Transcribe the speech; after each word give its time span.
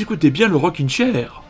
écoutez 0.00 0.30
bien 0.30 0.48
le 0.48 0.56
Rockin' 0.56 0.88
Chair. 0.88 1.42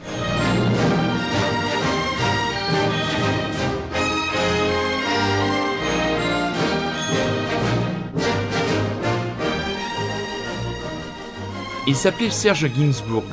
Il 11.87 11.95
s'appelait 11.95 12.31
Serge 12.31 12.71
Gainsbourg. 12.73 13.25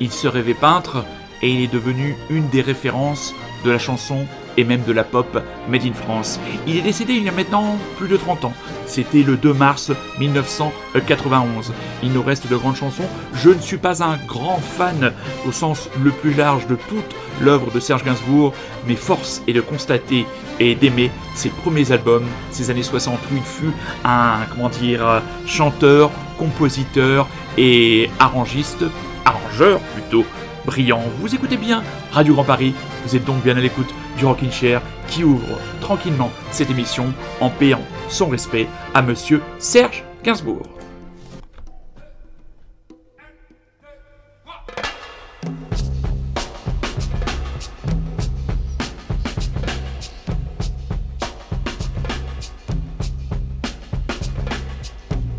Il 0.00 0.10
se 0.10 0.26
rêvait 0.26 0.54
peintre 0.54 1.04
et 1.40 1.50
il 1.50 1.62
est 1.62 1.72
devenu 1.72 2.16
une 2.28 2.48
des 2.48 2.62
références 2.62 3.34
de 3.64 3.70
la 3.70 3.78
chanson 3.78 4.26
et 4.56 4.64
même 4.64 4.82
de 4.84 4.92
la 4.92 5.04
pop 5.04 5.42
made 5.68 5.84
in 5.84 5.92
France. 5.92 6.40
Il 6.66 6.76
est 6.76 6.82
décédé 6.82 7.14
il 7.14 7.24
y 7.24 7.28
a 7.28 7.32
maintenant 7.32 7.76
plus 7.98 8.08
de 8.08 8.16
30 8.16 8.46
ans. 8.46 8.54
C'était 8.86 9.22
le 9.22 9.36
2 9.36 9.52
mars 9.52 9.90
1991. 10.18 11.72
Il 12.02 12.12
nous 12.12 12.22
reste 12.22 12.48
de 12.48 12.56
grandes 12.56 12.76
chansons. 12.76 13.04
Je 13.34 13.50
ne 13.50 13.60
suis 13.60 13.76
pas 13.76 14.02
un 14.02 14.16
grand 14.26 14.58
fan 14.58 15.12
au 15.46 15.52
sens 15.52 15.90
le 16.02 16.10
plus 16.10 16.34
large 16.34 16.66
de 16.66 16.76
toute 16.76 17.14
l'œuvre 17.40 17.70
de 17.72 17.80
Serge 17.80 18.04
Gainsbourg, 18.04 18.54
mais 18.86 18.94
force 18.94 19.42
est 19.48 19.52
de 19.52 19.60
constater 19.60 20.24
et 20.60 20.74
d'aimer 20.74 21.10
ses 21.34 21.50
premiers 21.50 21.92
albums, 21.92 22.26
ces 22.50 22.70
années 22.70 22.82
60 22.82 23.18
où 23.32 23.36
il 23.36 23.42
fut 23.42 23.72
un, 24.04 24.38
comment 24.50 24.68
dire, 24.68 25.22
chanteur, 25.46 26.10
compositeur 26.38 27.28
et 27.58 28.08
arrangiste, 28.18 28.84
arrangeur 29.24 29.80
plutôt, 29.80 30.24
brillant. 30.64 31.02
Vous 31.20 31.34
écoutez 31.34 31.56
bien 31.56 31.82
Radio 32.12 32.34
Grand 32.34 32.44
Paris, 32.44 32.74
vous 33.04 33.16
êtes 33.16 33.24
donc 33.24 33.42
bien 33.42 33.56
à 33.56 33.60
l'écoute 33.60 33.92
du 34.16 34.24
Rockin' 34.24 34.50
Chair 34.50 34.80
qui 35.08 35.24
ouvre 35.24 35.58
tranquillement 35.80 36.30
cette 36.50 36.70
émission 36.70 37.12
en 37.40 37.50
payant 37.50 37.82
son 38.08 38.28
respect 38.28 38.66
à 38.94 39.02
monsieur 39.02 39.42
Serge 39.58 40.04
Gainsbourg. 40.22 40.62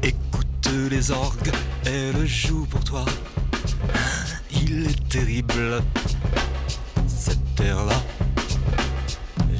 Écoute 0.03 0.69
les 0.89 1.11
orgues, 1.11 1.52
elle 1.85 2.25
joue 2.25 2.65
pour 2.65 2.83
toi. 2.83 3.05
Il 4.52 4.87
est 4.87 5.09
terrible, 5.09 5.81
cette 7.07 7.55
terre-là. 7.55 8.16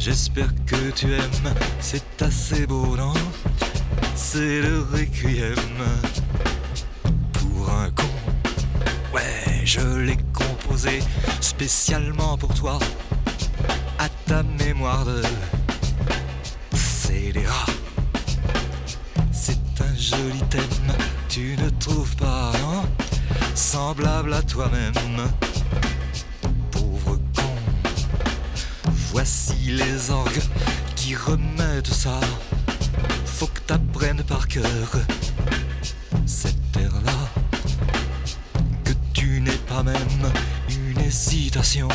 J'espère 0.08 0.48
que 0.66 0.90
tu 0.92 1.12
aimes, 1.12 1.54
c'est 1.82 2.22
assez 2.22 2.66
beau, 2.66 2.96
non? 2.96 3.14
C'est 4.16 4.62
le 4.62 4.88
requiem 4.94 5.54
pour 7.34 7.70
un 7.70 7.90
con. 7.90 8.08
Ouais, 9.14 9.66
je 9.66 9.82
l'ai 9.98 10.16
composé 10.32 11.04
spécialement 11.42 12.38
pour 12.38 12.54
toi, 12.54 12.80
à 14.00 14.08
ta 14.26 14.44
mémoire 14.44 15.04
de 15.04 15.22
scélérat. 16.74 17.66
C'est 19.34 19.60
un 19.82 19.94
joli 19.94 20.40
thème, 20.50 20.96
tu 21.28 21.58
ne 21.62 21.70
trouves 21.82 22.16
pas, 22.16 22.54
non? 22.62 22.84
Semblable 23.56 24.34
à 24.34 24.42
toi-même. 24.42 24.94
Voici 29.20 29.72
les 29.72 30.12
orgues 30.12 30.44
qui 30.96 31.16
remettent 31.16 31.92
ça. 31.92 32.20
Faut 33.26 33.48
que 33.48 33.62
t'apprennes 33.62 34.22
par 34.22 34.48
cœur 34.48 34.92
cette 36.28 36.72
terre-là. 36.72 37.18
Que 38.84 38.92
tu 39.14 39.42
n'aies 39.42 39.64
pas 39.68 39.82
même 39.82 40.32
une 40.70 41.00
hésitation 41.00 41.88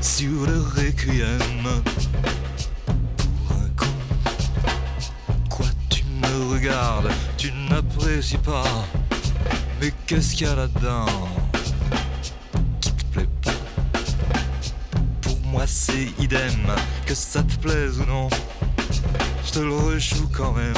sur 0.00 0.46
le 0.46 0.62
requiem. 0.62 1.84
Pour 3.16 3.56
un 3.58 3.68
con. 3.76 3.86
Quoi 5.48 5.66
tu 5.88 6.02
me 6.02 6.54
regardes, 6.54 7.08
tu 7.36 7.52
n'apprécies 7.70 8.38
pas. 8.38 8.84
Mais 9.80 9.92
qu'est-ce 10.08 10.34
qu'il 10.34 10.48
y 10.48 10.50
a 10.50 10.56
là-dedans? 10.56 11.06
C'est 15.66 16.12
idem, 16.20 16.52
que 17.06 17.14
ça 17.14 17.42
te 17.42 17.56
plaise 17.56 17.98
ou 17.98 18.06
non. 18.06 18.28
Je 19.44 19.50
te 19.50 19.58
le 19.58 19.74
rejoue 19.74 20.28
quand 20.32 20.52
même. 20.52 20.74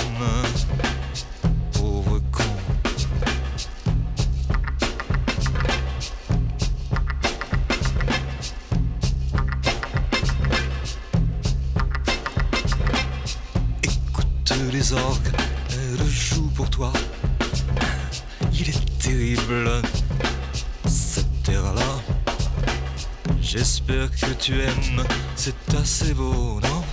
Tu 24.38 24.60
aimes, 24.60 25.04
c'est 25.34 25.74
assez 25.74 26.14
beau, 26.14 26.60
non? 26.62 26.84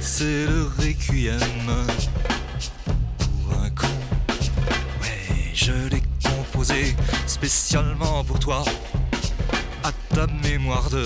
C'est 0.00 0.46
le 0.46 0.70
requiem 0.78 1.38
pour 3.18 3.58
un 3.58 3.70
con. 3.70 3.86
Ouais, 5.00 5.50
je 5.54 5.72
l'ai 5.90 6.02
composé 6.24 6.96
spécialement 7.26 8.24
pour 8.24 8.38
toi, 8.38 8.64
à 9.84 9.92
ta 10.14 10.26
mémoire 10.42 10.88
de 10.90 11.04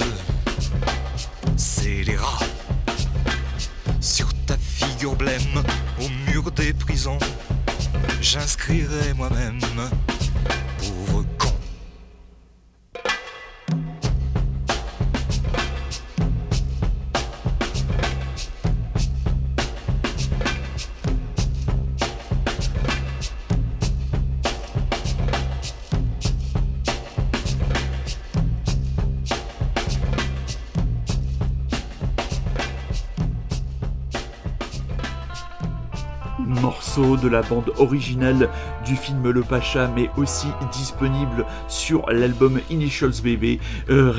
de 37.00 37.28
la 37.28 37.42
bande 37.42 37.70
originale 37.78 38.48
du 38.84 38.96
film 38.96 39.30
Le 39.30 39.42
Pacha, 39.42 39.90
mais 39.94 40.10
aussi 40.16 40.48
disponible 40.72 41.44
sur 41.68 42.08
l'album 42.10 42.58
Initials 42.70 43.20
Baby, 43.22 43.60
euh, 43.90 44.12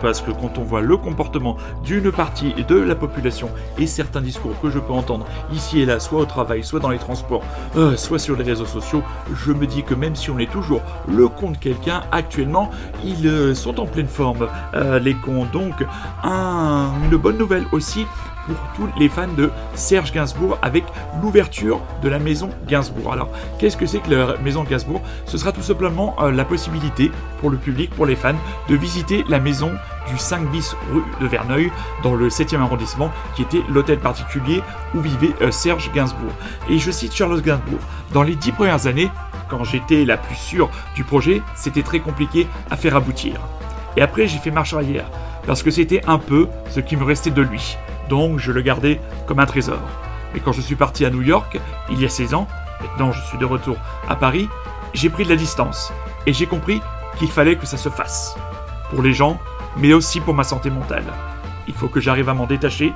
parce 0.00 0.20
que 0.20 0.30
quand 0.30 0.58
on 0.58 0.62
voit 0.62 0.80
le 0.80 0.96
comportement 0.96 1.56
d'une 1.84 2.12
partie 2.12 2.54
de 2.68 2.76
la 2.76 2.94
population 2.94 3.48
et 3.78 3.86
certains 3.86 4.20
discours 4.20 4.52
que 4.60 4.70
je 4.70 4.78
peux 4.78 4.92
entendre 4.92 5.26
ici 5.52 5.80
et 5.80 5.86
là, 5.86 5.98
soit 6.00 6.20
au 6.20 6.24
travail, 6.24 6.62
soit 6.62 6.80
dans 6.80 6.90
les 6.90 6.98
transports, 6.98 7.42
euh, 7.76 7.96
soit 7.96 8.18
sur 8.18 8.36
les 8.36 8.44
réseaux 8.44 8.66
sociaux, 8.66 9.02
je 9.34 9.52
me 9.52 9.66
dis 9.66 9.82
que 9.82 9.94
même 9.94 10.14
si 10.14 10.30
on 10.30 10.38
est 10.38 10.50
toujours 10.50 10.82
le 11.08 11.28
con 11.28 11.50
de 11.50 11.56
quelqu'un, 11.56 12.02
actuellement, 12.12 12.70
ils 13.04 13.26
euh, 13.26 13.54
sont 13.54 13.80
en 13.80 13.86
pleine 13.86 14.08
forme, 14.08 14.48
euh, 14.74 14.98
les 14.98 15.14
cons. 15.14 15.46
Donc, 15.52 15.74
un- 16.22 16.90
une 17.10 17.16
bonne 17.16 17.38
nouvelle 17.38 17.64
aussi 17.72 18.06
pour 18.46 18.56
tous 18.74 18.88
les 18.98 19.08
fans 19.08 19.28
de 19.28 19.50
Serge 19.74 20.12
Gainsbourg 20.12 20.58
avec 20.62 20.84
l'ouverture 21.20 21.80
de 22.02 22.08
la 22.08 22.18
maison 22.18 22.50
Gainsbourg. 22.66 23.12
Alors, 23.12 23.28
qu'est-ce 23.58 23.76
que 23.76 23.86
c'est 23.86 23.98
que 23.98 24.14
la 24.14 24.36
maison 24.38 24.64
Gainsbourg? 24.64 25.02
Ce 25.26 25.38
sera 25.38 25.52
tout 25.52 25.62
simplement 25.62 26.14
euh, 26.20 26.30
la 26.30 26.44
possibilité 26.44 27.10
pour 27.40 27.50
le 27.50 27.56
public, 27.56 27.90
pour 27.90 28.06
les 28.06 28.16
fans, 28.16 28.34
de 28.68 28.76
visiter 28.76 29.24
la 29.28 29.40
maison 29.40 29.72
du 30.08 30.18
5 30.18 30.50
bis 30.50 30.76
rue 30.92 31.02
de 31.20 31.26
Verneuil 31.26 31.72
dans 32.02 32.14
le 32.14 32.28
7e 32.28 32.60
arrondissement 32.60 33.10
qui 33.34 33.42
était 33.42 33.62
l'hôtel 33.68 33.98
particulier 33.98 34.62
où 34.94 35.00
vivait 35.00 35.34
euh, 35.42 35.50
Serge 35.50 35.90
Gainsbourg. 35.92 36.32
Et 36.68 36.78
je 36.78 36.90
cite 36.90 37.14
Charles 37.14 37.42
Gainsbourg, 37.42 37.80
dans 38.12 38.22
les 38.22 38.36
dix 38.36 38.52
premières 38.52 38.86
années, 38.86 39.10
quand 39.48 39.64
j'étais 39.64 40.04
la 40.04 40.16
plus 40.16 40.36
sûre 40.36 40.70
du 40.94 41.04
projet, 41.04 41.42
c'était 41.54 41.82
très 41.82 42.00
compliqué 42.00 42.46
à 42.70 42.76
faire 42.76 42.96
aboutir. 42.96 43.40
Et 43.96 44.02
après, 44.02 44.26
j'ai 44.26 44.38
fait 44.38 44.50
marche 44.50 44.74
arrière, 44.74 45.06
parce 45.46 45.62
que 45.62 45.70
c'était 45.70 46.02
un 46.06 46.18
peu 46.18 46.48
ce 46.70 46.80
qui 46.80 46.96
me 46.96 47.04
restait 47.04 47.30
de 47.30 47.42
lui. 47.42 47.76
Donc, 48.08 48.38
je 48.38 48.52
le 48.52 48.60
gardais 48.62 49.00
comme 49.26 49.40
un 49.40 49.46
trésor. 49.46 49.78
Mais 50.34 50.40
quand 50.40 50.52
je 50.52 50.60
suis 50.60 50.76
parti 50.76 51.04
à 51.04 51.10
New 51.10 51.22
York, 51.22 51.58
il 51.90 52.00
y 52.00 52.04
a 52.04 52.08
16 52.08 52.34
ans, 52.34 52.46
maintenant 52.82 53.12
je 53.12 53.20
suis 53.22 53.38
de 53.38 53.44
retour 53.44 53.76
à 54.08 54.16
Paris, 54.16 54.48
j'ai 54.92 55.08
pris 55.08 55.24
de 55.24 55.28
la 55.30 55.36
distance. 55.36 55.92
Et 56.26 56.32
j'ai 56.32 56.46
compris 56.46 56.80
qu'il 57.18 57.30
fallait 57.30 57.56
que 57.56 57.66
ça 57.66 57.76
se 57.76 57.88
fasse. 57.88 58.36
Pour 58.90 59.02
les 59.02 59.12
gens, 59.12 59.38
mais 59.76 59.92
aussi 59.92 60.20
pour 60.20 60.34
ma 60.34 60.44
santé 60.44 60.70
mentale. 60.70 61.04
Il 61.68 61.74
faut 61.74 61.88
que 61.88 62.00
j'arrive 62.00 62.28
à 62.28 62.34
m'en 62.34 62.46
détacher, 62.46 62.92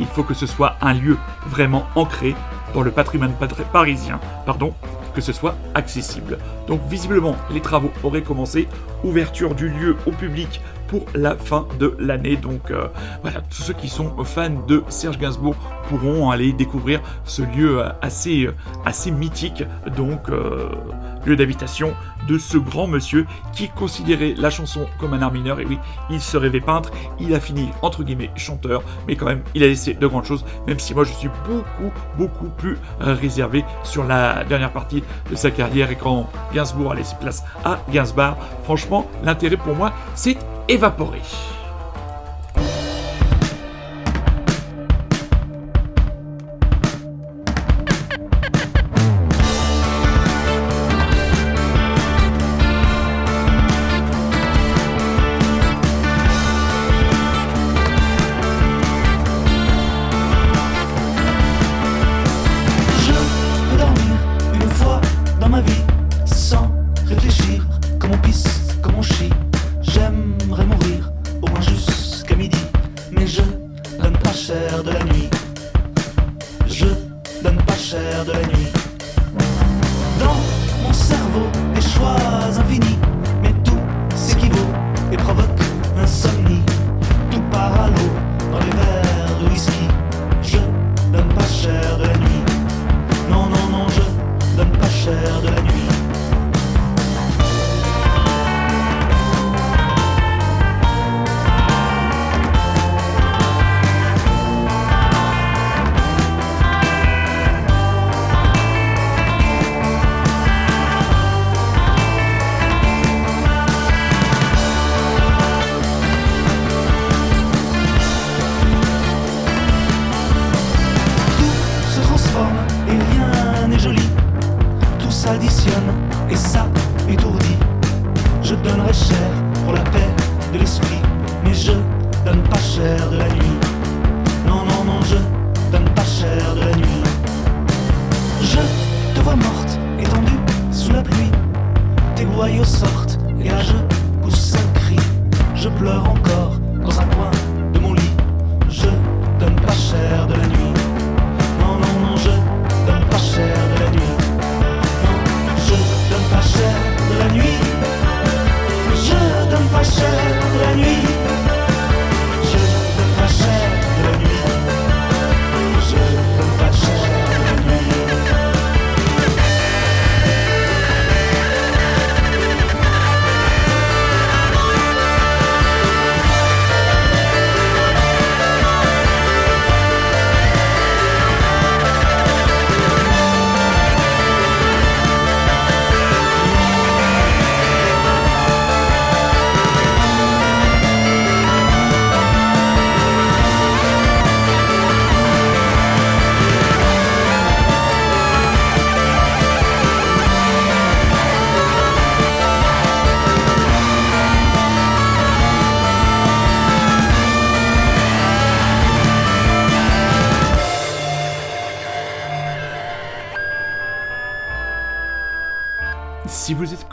il 0.00 0.06
faut 0.06 0.22
que 0.22 0.34
ce 0.34 0.46
soit 0.46 0.76
un 0.80 0.94
lieu 0.94 1.16
vraiment 1.46 1.86
ancré 1.94 2.34
dans 2.74 2.82
le 2.82 2.90
patrimoine 2.90 3.32
patri- 3.38 3.64
parisien, 3.72 4.18
pardon, 4.46 4.74
que 5.14 5.20
ce 5.20 5.32
soit 5.32 5.54
accessible. 5.74 6.38
Donc 6.66 6.80
visiblement, 6.88 7.36
les 7.50 7.60
travaux 7.60 7.92
auraient 8.02 8.22
commencé, 8.22 8.66
ouverture 9.04 9.54
du 9.54 9.68
lieu 9.68 9.96
au 10.06 10.10
public 10.10 10.60
pour 10.88 11.04
la 11.14 11.36
fin 11.36 11.66
de 11.78 11.96
l'année. 11.98 12.36
Donc 12.36 12.70
euh, 12.70 12.88
voilà, 13.22 13.40
tous 13.40 13.62
ceux 13.62 13.74
qui 13.74 13.88
sont 13.88 14.12
fans 14.24 14.64
de 14.68 14.82
Serge 14.88 15.18
Gainsbourg 15.18 15.56
pourront 15.88 16.30
aller 16.30 16.52
découvrir 16.52 17.00
ce 17.24 17.42
lieu 17.42 17.80
euh, 17.80 17.88
euh, 18.26 18.52
assez 18.84 19.10
mythique, 19.10 19.64
donc 19.96 20.28
lieu 21.26 21.36
d'habitation 21.36 21.94
de 22.28 22.38
ce 22.38 22.56
grand 22.56 22.86
monsieur 22.86 23.26
qui 23.52 23.68
considérait 23.68 24.34
la 24.36 24.50
chanson 24.50 24.86
comme 24.98 25.14
un 25.14 25.22
art 25.22 25.32
mineur. 25.32 25.60
Et 25.60 25.66
oui, 25.66 25.78
il 26.10 26.20
se 26.20 26.36
rêvait 26.36 26.60
peintre, 26.60 26.90
il 27.20 27.34
a 27.34 27.40
fini 27.40 27.68
entre 27.82 28.02
guillemets 28.02 28.30
chanteur, 28.36 28.82
mais 29.06 29.16
quand 29.16 29.26
même, 29.26 29.42
il 29.54 29.62
a 29.62 29.66
laissé 29.66 29.94
de 29.94 30.06
grandes 30.06 30.24
choses, 30.24 30.44
même 30.66 30.78
si 30.78 30.94
moi 30.94 31.04
je 31.04 31.12
suis 31.12 31.30
beaucoup, 31.46 31.92
beaucoup 32.16 32.48
plus 32.56 32.78
réservé 33.00 33.64
sur 33.82 34.04
la 34.04 34.44
dernière 34.44 34.72
partie 34.72 35.02
de 35.30 35.36
sa 35.36 35.50
carrière 35.50 35.90
et 35.90 35.96
quand 35.96 36.28
Gainsbourg 36.52 36.92
a 36.92 36.94
laissé 36.94 37.16
place 37.20 37.44
à 37.64 37.80
Gainsbourg, 37.90 38.36
franchement, 38.64 39.08
l'intérêt 39.22 39.56
pour 39.56 39.74
moi, 39.74 39.92
c'est 40.14 40.38
évaporé. 40.68 41.20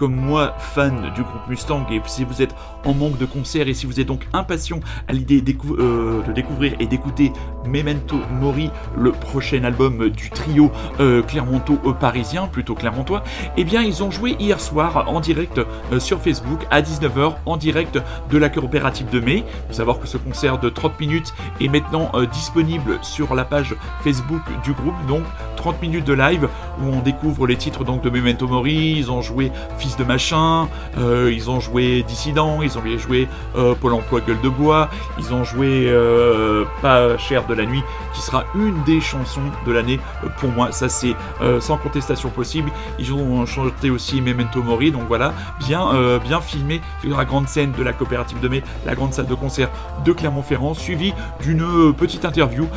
Comme 0.02 0.16
moi 0.16 0.56
fan 0.58 1.12
du 1.14 1.22
groupe 1.22 1.48
Mustang 1.48 1.86
et 1.92 2.02
si 2.08 2.24
vous 2.24 2.42
êtes 2.42 2.56
en 2.86 2.96
manque 2.96 3.20
de 3.20 3.26
concerts 3.28 3.68
et 3.68 3.76
si 3.76 3.86
vous 3.86 4.00
êtes 4.00 4.08
donc 4.08 4.28
impatient 4.34 4.80
à 5.08 5.14
l'idée 5.14 5.44
euh, 5.78 6.24
de 6.24 6.32
découvrir 6.34 6.74
et 6.80 6.88
d'écouter 6.88 7.32
Memento 7.68 8.16
Mori, 8.40 8.72
le 8.98 9.12
prochain 9.12 9.64
album 9.64 10.10
du 10.10 10.32
trio 10.32 10.72
euh, 11.00 11.22
clermonto-parisien, 11.22 12.48
plutôt 12.48 12.74
clermontois, 12.74 13.24
eh 13.58 13.64
bien 13.64 13.84
ils 13.84 14.02
ont 14.02 14.10
joué 14.10 14.36
hier 14.40 14.60
soir 14.60 15.08
en 15.08 15.20
direct 15.20 15.60
euh, 15.60 16.00
sur 16.00 16.20
Facebook 16.20 16.66
à 16.72 16.82
19h 16.82 17.36
en 17.46 17.58
direct 17.58 18.00
de 18.32 18.38
la 18.40 18.50
coopérative 18.50 19.08
de 19.12 19.20
mai. 19.20 19.44
Il 19.46 19.68
faut 19.68 19.74
savoir 19.74 20.00
que 20.00 20.08
ce 20.08 20.18
concert 20.18 20.58
de 20.58 20.70
30 20.70 21.00
minutes 21.00 21.32
est 21.60 21.68
maintenant 21.68 22.12
disponible 22.34 22.98
sur 23.04 23.36
la 23.36 23.46
page 23.46 23.76
Facebook 24.04 24.42
du 24.64 24.74
groupe, 24.74 24.96
donc 25.08 25.22
30 25.62 25.80
minutes 25.80 26.06
de 26.06 26.14
live 26.14 26.50
où 26.82 26.88
on 26.92 27.02
découvre 27.02 27.46
les 27.46 27.56
titres 27.56 27.84
donc 27.84 28.02
de 28.02 28.10
Memento 28.10 28.48
Mori, 28.48 28.96
ils 28.98 29.12
ont 29.12 29.22
joué 29.22 29.52
Fils 29.78 29.96
de 29.96 30.04
machin, 30.04 30.68
euh, 30.98 31.32
ils 31.32 31.52
ont 31.52 31.60
joué 31.60 32.04
Dissident, 32.08 32.64
ils 32.64 32.80
ont 32.80 32.98
joué 32.98 33.28
euh, 33.56 33.76
Pôle 33.76 33.94
emploi 33.94 34.22
Gueule 34.22 34.42
de 34.42 34.50
Bois, 34.50 34.90
ils 35.20 35.36
ont 35.36 35.44
joué 35.44 35.86
euh, 35.88 36.66
Pas 36.82 37.16
cher 37.20 37.46
de 37.46 37.54
la 37.54 37.68
nuit, 37.68 37.84
qui 38.12 38.22
sera 38.22 38.44
une 38.56 38.82
des 38.86 39.02
chansons 39.02 39.42
de 39.68 39.72
l'année 39.72 40.00
pour 40.38 40.50
moi, 40.50 40.72
ça 40.72 40.90
c'est 40.90 41.16
sans 41.60 41.78
contestation 41.78 42.30
possible. 42.30 42.72
Ils 42.98 43.14
ont 43.14 43.46
chanté 43.46 43.92
aussi 43.92 44.20
Memento 44.20 44.64
Mori, 44.64 44.92
donc 44.92 45.04
voilà, 45.08 45.34
bien, 45.60 46.20
bien 46.24 46.42
filmé 46.42 46.82
sur 47.02 47.16
la 47.16 47.26
grande 47.26 47.48
scène 47.48 47.72
de 47.78 47.84
la 47.84 47.94
coopérative 47.94 48.40
de 48.40 48.48
mai, 48.48 48.64
la 48.86 48.96
grande 48.96 49.14
salle 49.14 49.28
de 49.28 49.36
concert 49.36 49.70
de 50.04 50.12
Clermont-Ferrand, 50.12 50.74
suivi 50.74 51.14
d'une 51.42 51.94
petite 51.94 52.26
interview 52.26 52.68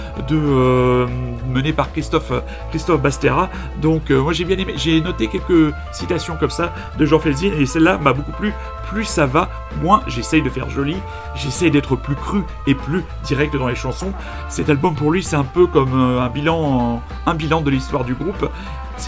menée 1.48 1.72
par 1.72 1.92
Christophe, 1.92 2.32
Christophe 2.74 3.02
Bastera. 3.02 3.50
Donc 3.80 4.10
moi 4.10 4.32
j'ai 4.32 4.44
bien 4.44 4.58
aimé, 4.58 4.74
j'ai 4.76 5.00
noté 5.00 5.28
quelques 5.28 5.72
citations 5.92 6.34
comme 6.34 6.50
ça 6.50 6.74
de 6.98 7.06
Jean 7.06 7.20
Felzin 7.20 7.52
et 7.56 7.66
celle-là 7.66 7.98
m'a 7.98 8.12
beaucoup 8.12 8.32
plu. 8.32 8.52
Plus 8.88 9.04
ça 9.04 9.26
va, 9.26 9.48
moins 9.80 10.02
j'essaye 10.08 10.42
de 10.42 10.50
faire 10.50 10.68
joli, 10.68 10.96
j'essaye 11.36 11.70
d'être 11.70 11.94
plus 11.94 12.16
cru 12.16 12.42
et 12.66 12.74
plus 12.74 13.04
direct 13.22 13.54
dans 13.56 13.68
les 13.68 13.76
chansons. 13.76 14.12
Cet 14.48 14.70
album 14.70 14.96
pour 14.96 15.12
lui 15.12 15.22
c'est 15.22 15.36
un 15.36 15.44
peu 15.44 15.68
comme 15.68 15.94
euh, 15.94 16.20
un 16.20 16.28
bilan, 16.28 17.00
un 17.26 17.34
bilan 17.34 17.60
de 17.60 17.70
l'histoire 17.70 18.04
du 18.04 18.14
groupe. 18.14 18.50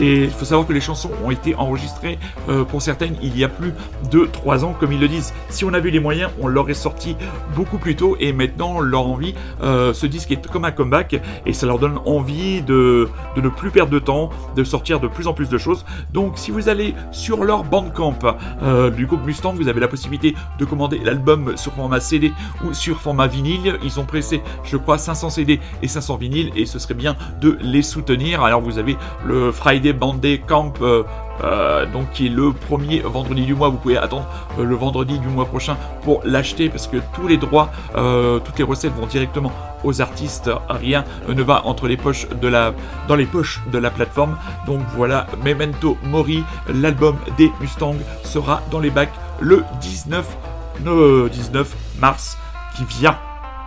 Il 0.01 0.31
faut 0.31 0.45
savoir 0.45 0.67
que 0.67 0.73
les 0.73 0.81
chansons 0.81 1.11
ont 1.25 1.31
été 1.31 1.55
enregistrées 1.55 2.19
euh, 2.49 2.65
pour 2.65 2.83
certaines 2.83 3.17
il 3.23 3.37
y 3.39 3.45
a 3.45 3.49
plus 3.49 3.73
de 4.11 4.27
3 4.27 4.65
ans, 4.65 4.75
comme 4.79 4.93
ils 4.93 5.01
le 5.01 5.09
disent. 5.09 5.33
Si 5.49 5.65
on 5.65 5.73
avait 5.73 5.91
les 5.91 6.01
moyens, 6.01 6.31
on 6.41 6.49
l'aurait 6.49 6.75
sorti 6.75 7.17
beaucoup 7.55 7.79
plus 7.79 7.97
tôt 7.97 8.17
et 8.21 8.33
maintenant 8.33 8.81
leur 8.81 9.07
envie, 9.07 9.35
euh, 9.63 9.95
ce 9.95 10.07
disque 10.07 10.33
est 10.33 10.47
comme 10.47 10.65
un 10.65 10.71
comeback 10.71 11.21
et 11.47 11.53
ça 11.53 11.67
leur 11.67 11.79
donne 11.79 11.99
envie 12.05 12.63
de, 12.63 13.09
de, 13.37 13.41
ne 13.41 13.49
plus 13.49 13.71
perdre 13.71 13.93
de 13.93 13.99
temps, 13.99 14.31
de 14.55 14.65
sortir 14.65 15.01
de 15.01 15.09
plus 15.09 15.27
en 15.27 15.33
plus 15.33 15.49
de 15.49 15.59
choses. 15.59 15.85
Donc 16.13 16.35
si 16.37 16.51
vous 16.51 16.69
allez 16.69 16.95
sur 17.11 17.45
leur 17.45 17.65
bandcamp 17.65 18.19
euh, 18.63 18.91
du 18.91 19.07
groupe 19.07 19.25
Mustang, 19.25 19.55
vous 19.55 19.69
avez 19.69 19.81
la 19.81 19.89
possibilité 19.89 20.35
de 20.59 20.65
commander 20.65 20.99
l'album 21.03 21.57
sur 21.57 21.73
format 21.73 22.01
CD 22.01 22.33
ou 22.65 22.75
sur 22.75 23.01
format 23.01 23.27
vinyle. 23.27 23.79
Ils 23.83 23.99
ont 23.99 24.05
pressé, 24.05 24.43
je 24.65 24.77
crois, 24.77 24.99
500 24.99 25.31
CD 25.31 25.61
et 25.83 25.89
500 25.89 26.17
vinyles 26.17 26.51
et 26.57 26.67
ce 26.67 26.79
serait 26.79 26.95
bien 26.95 27.17
de 27.41 27.57
les 27.63 27.83
soutenir. 27.83 28.43
Alors 28.43 28.61
vous 28.61 28.79
avez 28.79 28.97
le 29.25 29.53
Friday 29.53 29.76
Bandé 29.81 30.43
Camp. 30.47 30.73
Euh, 30.81 31.03
euh, 31.45 31.85
donc 31.85 32.13
qui 32.13 32.27
est 32.27 32.31
le 32.31 32.53
premier 32.53 33.01
vendredi 33.01 33.45
du 33.45 33.55
mois. 33.55 33.69
Vous 33.69 33.77
pouvez 33.77 33.99
attendre 33.99 34.27
euh, 34.59 34.65
le 34.65 34.75
vendredi 34.75 35.19
du 35.19 35.29
mois 35.29 35.45
prochain 35.45 35.77
pour 36.03 36.23
l'acheter 36.25 36.71
parce 36.71 36.87
que 36.87 36.97
tous 37.15 37.29
les 37.29 37.37
droits, 37.37 37.71
toutes 37.93 38.59
les 38.59 38.65
recettes 38.65 38.95
vont 38.95 39.07
directement 39.07 39.53
aux 39.85 40.01
artistes. 40.01 40.51
Rien 40.69 41.05
ne 41.29 41.43
va 41.43 41.67
entre 41.67 41.89
les 41.89 41.97
poches 41.97 42.27
de 42.29 42.49
la, 42.49 42.73
dans 43.09 43.17
les 43.17 43.27
poches 43.27 43.61
de 43.71 43.79
la 43.79 43.91
plateforme. 43.91 44.39
Donc 44.67 44.81
voilà, 44.97 45.27
Memento 45.45 45.99
Mori, 46.05 46.43
l'album 46.73 47.17
des 47.37 47.51
Mustangs 47.61 47.97
sera 48.25 48.63
dans 48.71 48.81
les 48.81 48.91
bacs 48.91 49.13
le 49.41 49.65
19, 49.81 50.37
19 50.81 51.77
mars 52.01 52.39
qui 52.77 52.85
vient 52.85 53.19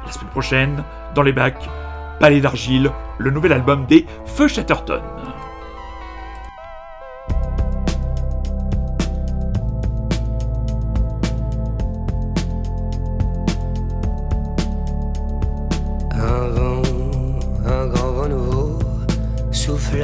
la 0.06 0.12
semaine 0.12 0.30
prochaine 0.30 0.84
dans 1.14 1.24
les 1.24 1.34
bacs. 1.34 1.70
Palais 2.20 2.42
d'argile, 2.42 2.92
le 3.18 3.32
nouvel 3.32 3.54
album 3.54 3.86
des 3.86 4.06
Feux 4.26 4.48
Chatterton. 4.48 5.02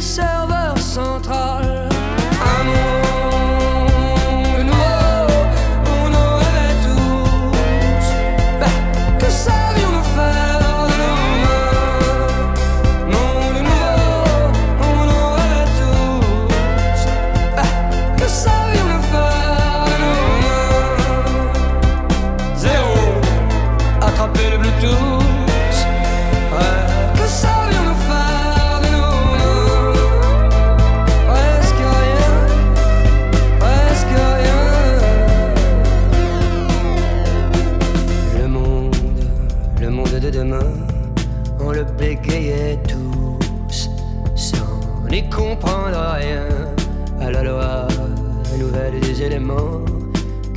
serveur 0.00 0.78
central. 0.78 1.90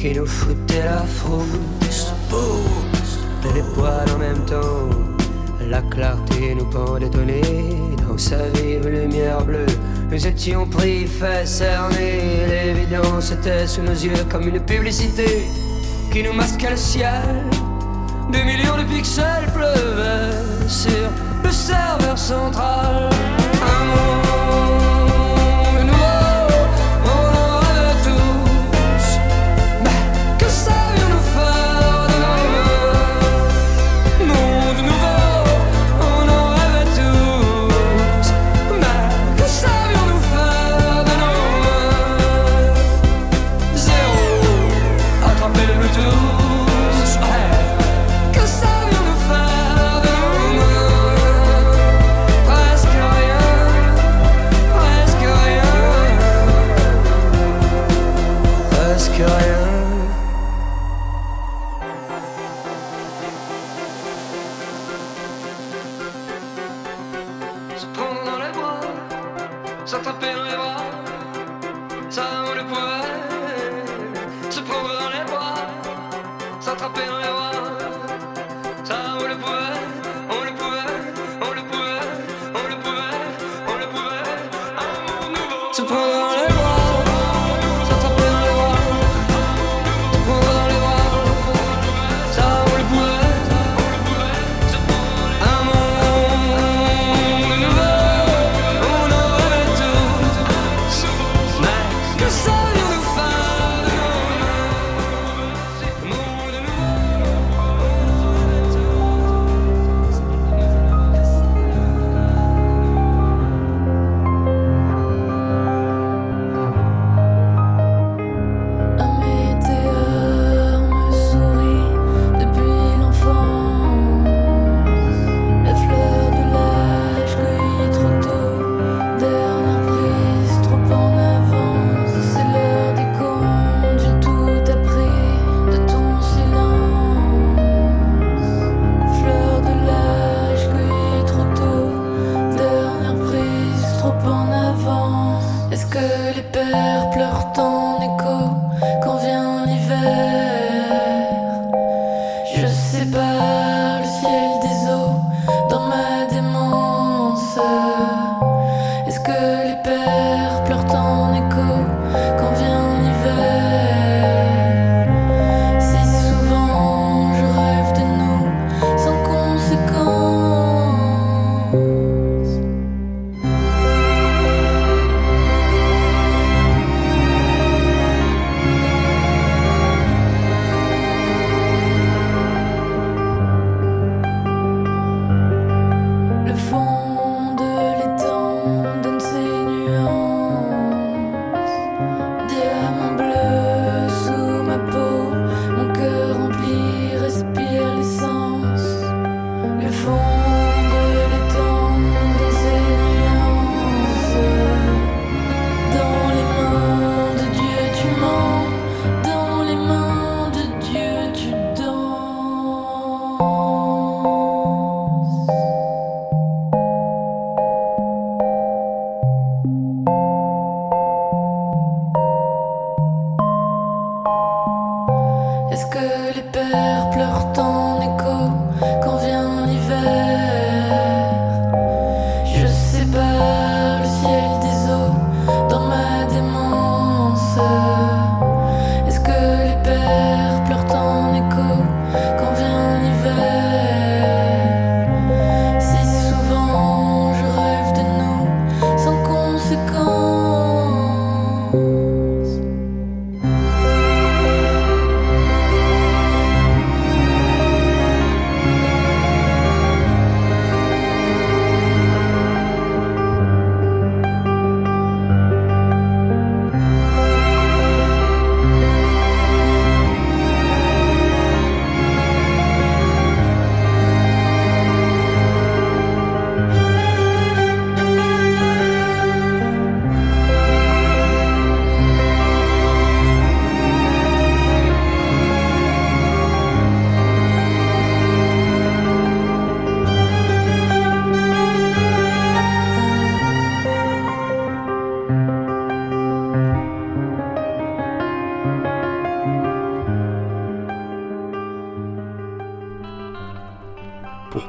Qui 0.04 0.20
nous 0.20 0.26
foutait 0.26 0.84
la 0.84 1.06
frousse. 1.06 2.14
Et 3.46 3.54
les 3.54 3.62
poils 3.74 4.06
en 4.14 4.18
même 4.18 4.44
temps, 4.46 4.90
la 5.70 5.82
clarté 5.82 6.56
nous 6.56 6.66
pendait 6.66 7.10
donner 7.10 7.42
dans 8.06 8.18
sa 8.18 8.50
vive 8.50 8.86
lumière 8.86 9.46
bleue. 9.46 9.66
Nous 10.12 10.28
étions 10.28 10.68
pris, 10.68 11.08
fait 11.08 11.48
cerner, 11.48 12.20
l'évidence 12.50 13.32
était 13.32 13.66
sous 13.66 13.82
nos 13.82 13.94
yeux 13.94 14.26
comme 14.30 14.46
une 14.46 14.60
publicité 14.60 15.46
qui 16.12 16.22
nous 16.22 16.34
masquait 16.34 16.72
le 16.72 16.76
ciel. 16.76 17.46
Des 18.30 18.44
millions 18.44 18.78
de 18.78 18.84
pixels 18.84 19.50
pleuvaient 19.54 20.68
sur 20.68 21.10
le 21.46 21.52
serveur 21.52 22.18
central. 22.18 23.10
pour 23.62 24.23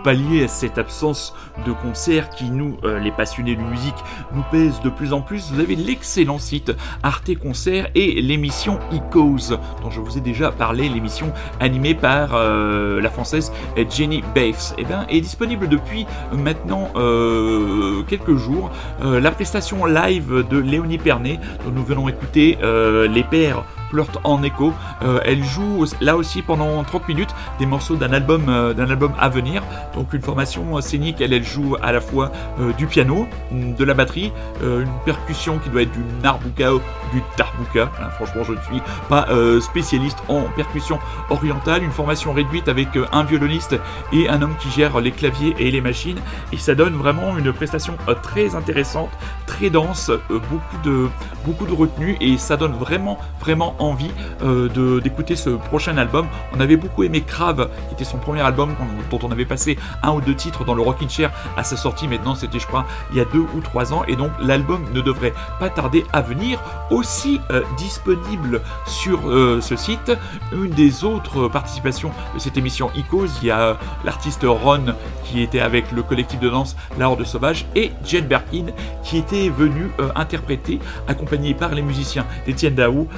pallier 0.04 0.44
à 0.44 0.48
cette 0.48 0.78
absence 0.78 1.34
de 1.66 1.72
concert 1.72 2.28
qui 2.30 2.50
nous, 2.50 2.76
euh, 2.84 3.00
les 3.00 3.10
passionnés 3.10 3.56
de 3.56 3.62
musique, 3.62 3.94
nous 4.34 4.44
pèse 4.52 4.80
de 4.82 4.90
plus 4.90 5.12
en 5.12 5.22
plus, 5.22 5.50
vous 5.50 5.60
avez 5.60 5.74
l'excellent 5.74 6.38
site 6.38 6.72
Arte 7.02 7.34
Concert 7.36 7.88
et 7.94 8.20
l'émission 8.20 8.78
Icos, 8.92 9.56
dont 9.82 9.90
je 9.90 10.00
vous 10.00 10.18
ai 10.18 10.20
déjà 10.20 10.52
parlé, 10.52 10.88
l'émission 10.88 11.32
animée 11.58 11.94
par 11.94 12.34
euh, 12.34 13.00
la 13.00 13.10
française 13.10 13.50
Jenny 13.90 14.22
Bates, 14.34 14.74
eh 14.78 14.84
bien, 14.84 15.06
est 15.08 15.22
disponible 15.22 15.68
depuis 15.68 16.06
maintenant 16.32 16.90
euh, 16.96 18.02
quelques 18.06 18.36
jours. 18.36 18.70
la 19.02 19.30
prestation 19.30 19.86
live 19.86 20.44
de 20.50 20.58
Léonie 20.58 20.98
Pernet, 20.98 21.40
dont 21.64 21.72
nous 21.72 21.84
venons 21.84 22.08
écouter 22.08 22.58
les 23.08 23.22
pères 23.22 23.64
en 24.24 24.42
écho. 24.42 24.72
Euh, 25.02 25.20
elle 25.24 25.44
joue 25.44 25.84
là 26.00 26.16
aussi 26.16 26.42
pendant 26.42 26.82
30 26.82 27.08
minutes 27.08 27.34
des 27.58 27.66
morceaux 27.66 27.96
d'un 27.96 28.12
album, 28.12 28.46
euh, 28.48 28.74
d'un 28.74 28.90
album 28.90 29.12
à 29.18 29.28
venir. 29.28 29.62
Donc 29.94 30.12
une 30.12 30.22
formation 30.22 30.80
scénique, 30.80 31.20
elle, 31.20 31.32
elle 31.32 31.44
joue 31.44 31.76
à 31.82 31.92
la 31.92 32.00
fois 32.00 32.32
euh, 32.60 32.72
du 32.72 32.86
piano, 32.86 33.26
de 33.50 33.84
la 33.84 33.94
batterie, 33.94 34.32
une 34.62 34.88
percussion 35.04 35.58
qui 35.58 35.68
doit 35.68 35.82
être 35.82 35.92
du 35.92 36.00
narbuka 36.22 36.74
ou 36.74 36.80
du 37.12 37.22
tarbuka. 37.36 37.90
Hein, 38.00 38.08
franchement, 38.16 38.42
je 38.44 38.52
ne 38.52 38.60
suis 38.62 38.82
pas 39.08 39.26
spécialiste 39.60 40.18
en 40.28 40.42
percussion 40.56 40.98
orientale. 41.30 41.82
Une 41.82 41.90
formation 41.90 42.32
réduite 42.32 42.68
avec 42.68 42.88
un 43.12 43.24
violoniste 43.24 43.76
et 44.12 44.28
un 44.28 44.42
homme 44.42 44.54
qui 44.58 44.70
gère 44.70 45.00
les 45.00 45.12
claviers 45.12 45.54
et 45.58 45.70
les 45.70 45.80
machines. 45.80 46.18
Et 46.52 46.56
ça 46.56 46.74
donne 46.74 46.94
vraiment 46.94 47.36
une 47.36 47.52
prestation 47.52 47.96
très 48.22 48.54
intéressante, 48.54 49.10
très 49.46 49.70
dense, 49.70 50.10
beaucoup 50.28 50.78
de 50.84 51.08
beaucoup 51.44 51.66
de 51.66 51.72
retenue 51.72 52.16
et 52.20 52.38
ça 52.38 52.56
donne 52.56 52.72
vraiment 52.72 53.18
vraiment 53.40 53.76
envie 53.84 54.10
euh, 54.42 55.00
d'écouter 55.00 55.36
ce 55.36 55.50
prochain 55.50 55.96
album. 55.98 56.26
On 56.54 56.60
avait 56.60 56.76
beaucoup 56.76 57.02
aimé 57.02 57.22
Crave, 57.22 57.68
qui 57.88 57.94
était 57.94 58.04
son 58.04 58.18
premier 58.18 58.40
album 58.40 58.74
dont 59.10 59.18
on 59.22 59.30
avait 59.30 59.44
passé 59.44 59.78
un 60.02 60.12
ou 60.12 60.20
deux 60.20 60.34
titres 60.34 60.64
dans 60.64 60.74
le 60.74 60.82
Rockin' 60.82 61.08
Chair 61.08 61.30
à 61.56 61.64
sa 61.64 61.76
sortie. 61.76 62.08
Maintenant, 62.08 62.34
c'était, 62.34 62.58
je 62.58 62.66
crois, 62.66 62.86
il 63.10 63.18
y 63.18 63.20
a 63.20 63.24
deux 63.24 63.44
ou 63.54 63.60
trois 63.60 63.92
ans. 63.92 64.04
Et 64.08 64.16
donc, 64.16 64.30
l'album 64.40 64.84
ne 64.92 65.00
devrait 65.00 65.34
pas 65.60 65.70
tarder 65.70 66.04
à 66.12 66.20
venir. 66.22 66.60
Aussi 66.90 67.40
euh, 67.50 67.62
disponible 67.76 68.60
sur 68.86 69.28
euh, 69.28 69.60
ce 69.60 69.76
site, 69.76 70.12
une 70.52 70.70
des 70.70 71.04
autres 71.04 71.48
participations 71.48 72.10
de 72.34 72.38
cette 72.38 72.56
émission 72.56 72.90
Icos, 72.94 73.28
il 73.42 73.48
y 73.48 73.50
a 73.50 73.78
l'artiste 74.04 74.44
Ron 74.44 74.94
qui 75.24 75.42
était 75.42 75.60
avec 75.60 75.90
le 75.92 76.02
collectif 76.02 76.40
de 76.40 76.48
danse 76.48 76.76
La 76.98 77.08
Horde 77.08 77.24
Sauvage 77.24 77.66
et 77.74 77.92
Jen 78.04 78.26
Berkin 78.26 78.66
qui 79.02 79.18
était 79.18 79.48
venu 79.48 79.90
interpréter, 80.14 80.78
accompagné 81.08 81.54
par 81.54 81.74
les 81.74 81.82
musiciens 81.82 82.26
d'Etienne 82.46 82.74
Daou, 82.74 83.08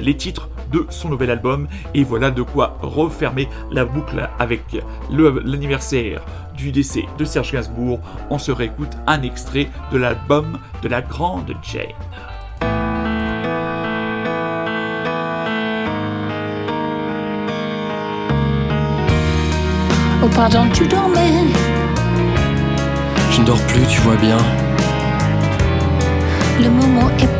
les 0.00 0.16
titres 0.16 0.48
de 0.72 0.86
son 0.90 1.08
nouvel 1.08 1.30
album. 1.30 1.68
Et 1.94 2.04
voilà 2.04 2.30
de 2.30 2.42
quoi 2.42 2.78
refermer 2.80 3.48
la 3.70 3.84
boucle 3.84 4.28
avec 4.38 4.62
l'anniversaire 5.10 6.22
du 6.56 6.72
décès 6.72 7.04
de 7.18 7.24
Serge 7.24 7.52
Gainsbourg. 7.52 8.00
On 8.28 8.38
se 8.38 8.52
réécoute 8.52 8.96
un 9.06 9.22
extrait 9.22 9.68
de 9.92 9.98
l'album 9.98 10.58
de 10.82 10.88
la 10.88 11.02
grande 11.02 11.54
Jane. 11.62 11.86
Oh 20.22 20.28
pardon, 20.34 20.68
tu 20.74 20.86
dormais 20.86 21.46
Je 23.30 23.40
ne 23.40 23.46
dors 23.46 23.66
plus, 23.68 23.86
tu 23.86 24.00
vois 24.02 24.16
bien. 24.16 24.36
Le 26.62 26.68
moment 26.68 27.08
est 27.18 27.39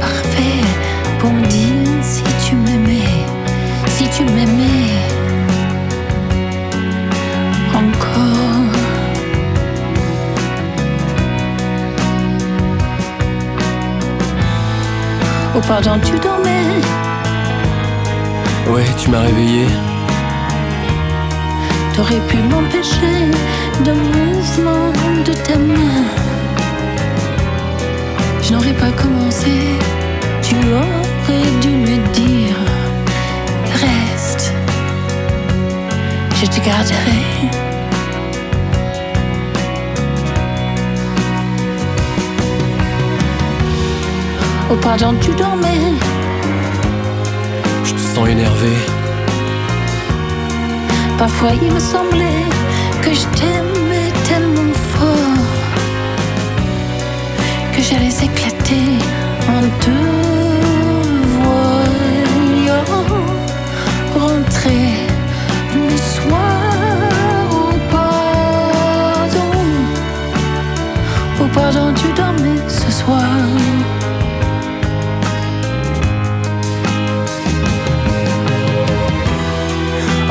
pardon, 15.71 16.01
tu 16.05 16.19
dormais 16.19 16.81
Ouais, 18.73 18.85
tu 19.01 19.09
m'as 19.09 19.21
réveillé. 19.21 19.67
T'aurais 21.95 22.23
pu 22.29 22.39
m'empêcher 22.39 23.19
de 23.87 23.93
mouvement 23.93 24.91
de 25.25 25.33
ta 25.33 25.57
main. 25.57 26.03
Je 28.43 28.53
n'aurais 28.53 28.79
pas 28.85 28.91
commencé, 29.03 29.55
tu 30.43 30.57
aurais 30.81 31.51
dû 31.63 31.69
me 31.87 31.97
dire 32.21 32.59
reste, 33.85 34.53
je 36.41 36.47
te 36.47 36.59
garderai. 36.67 37.70
Oh 44.73 44.77
pardon, 44.77 45.15
tu 45.21 45.33
dormais. 45.33 45.95
Je 47.85 47.93
te 47.93 47.99
sens 47.99 48.29
énervé. 48.29 48.73
Parfois 51.19 51.51
il 51.61 51.73
me 51.73 51.81
semblait 51.81 52.47
que 53.03 53.13
je 53.13 53.27
t'aimais 53.39 54.13
tellement 54.29 54.73
fort 54.95 55.47
que 57.73 57.83
j'allais 57.83 58.15
éclater 58.25 58.87
en 59.49 59.61
deux. 59.85 60.21
rentrer 64.15 65.07
le 65.75 65.97
soir 65.97 66.63
au 67.51 67.73
pardon. 67.91 69.53
Au 71.41 71.47
pardon, 71.55 71.95
tu 71.95 72.13
dormais 72.13 72.61
ce 72.69 72.91
soir. 72.91 73.80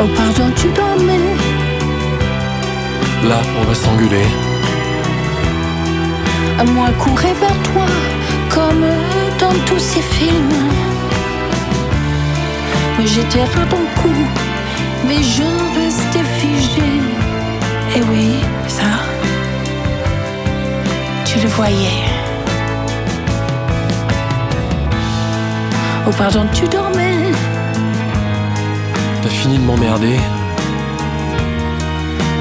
Oh 0.02 0.08
pardon, 0.16 0.50
tu 0.56 0.68
dormais. 0.70 1.36
Là, 3.28 3.42
on 3.60 3.66
va 3.66 3.76
s'engueuler. 3.76 4.28
À 6.58 6.64
moi 6.64 6.88
courir 6.98 7.36
vers 7.36 7.62
toi, 7.70 7.86
comme 8.50 8.86
dans 9.42 9.54
tous 9.66 9.80
ces 9.80 10.02
films. 10.02 10.72
J'étais 13.04 13.42
à 13.42 13.66
ton 13.66 13.84
cou, 14.02 14.14
mais 15.06 15.22
je 15.22 15.44
restais 15.78 16.28
figé. 16.40 16.92
Et 17.98 18.02
oui, 18.10 18.36
ça, 18.70 18.92
tu 21.26 21.40
le 21.40 21.50
voyais. 21.50 22.06
Oh 26.08 26.12
pardon, 26.18 26.46
tu 26.54 26.66
dormais. 26.70 27.19
T'as 29.22 29.30
fini 29.30 29.58
de 29.58 29.64
m'emmerder. 29.64 30.18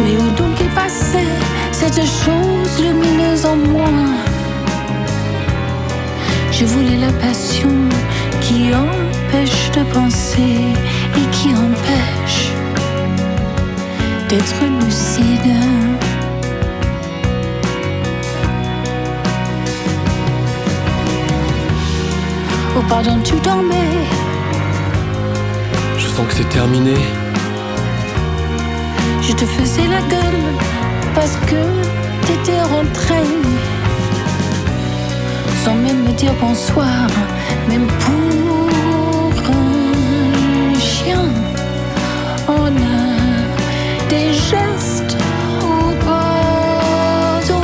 Mais 0.01 0.17
où 0.17 0.31
donc 0.37 0.61
est 0.61 0.75
passée 0.75 1.27
cette 1.73 1.97
chose 1.97 2.81
lumineuse 2.81 3.45
en 3.45 3.57
moi? 3.57 3.91
Je 6.53 6.65
voulais 6.65 6.99
la 6.99 7.13
passion 7.13 7.75
qui 8.41 8.71
empêche 8.73 9.71
de 9.73 9.83
penser 9.93 10.55
et 11.17 11.27
qui 11.33 11.49
empêche 11.49 12.53
d'être 14.29 14.63
lucide. 14.81 15.55
Oh 22.77 22.83
pardon, 22.89 23.19
tu 23.25 23.35
dormais. 23.41 23.75
Que 26.27 26.35
c'est 26.35 26.49
terminé. 26.49 26.97
Je 29.23 29.33
te 29.33 29.45
faisais 29.47 29.87
la 29.87 30.01
gueule 30.13 30.43
parce 31.15 31.37
que 31.47 31.61
t'étais 32.27 32.61
rentré. 32.61 33.23
Sans 35.65 35.75
même 35.75 36.03
me 36.03 36.13
dire 36.13 36.35
bonsoir, 36.41 37.07
même 37.69 37.87
pour 37.87 38.39
on 42.49 42.67
a 42.67 44.09
des 44.09 44.33
gestes 44.33 45.17
au 45.63 45.95
pardon. 46.05 47.63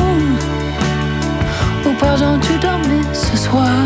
Au 1.86 1.92
pardon, 1.98 2.38
tu 2.40 2.58
dormais 2.58 3.02
ce 3.12 3.36
soir. 3.36 3.83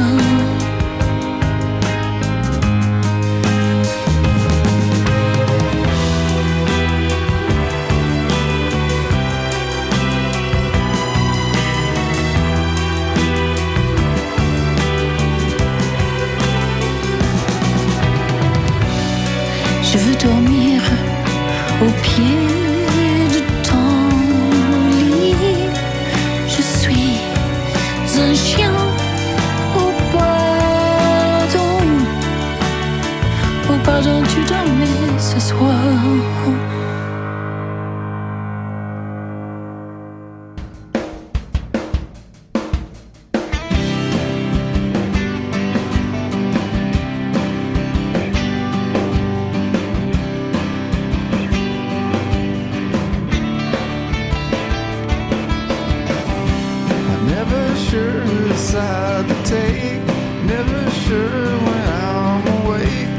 Take. 59.48 60.04
Never 60.44 60.90
sure 60.90 61.46
when 61.66 61.84
I'm 62.04 62.44
awake. 62.58 63.12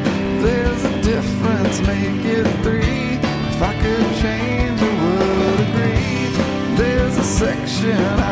There's 0.45 0.83
a 0.85 1.01
difference, 1.01 1.81
make 1.81 2.23
it 2.37 2.47
three. 2.63 3.17
If 3.53 3.61
I 3.61 3.73
could 3.81 4.09
change, 4.23 4.79
I 4.79 4.93
would 5.03 5.59
agree. 5.67 6.75
There's 6.77 7.17
a 7.17 7.23
section 7.23 7.97
out 7.97 8.28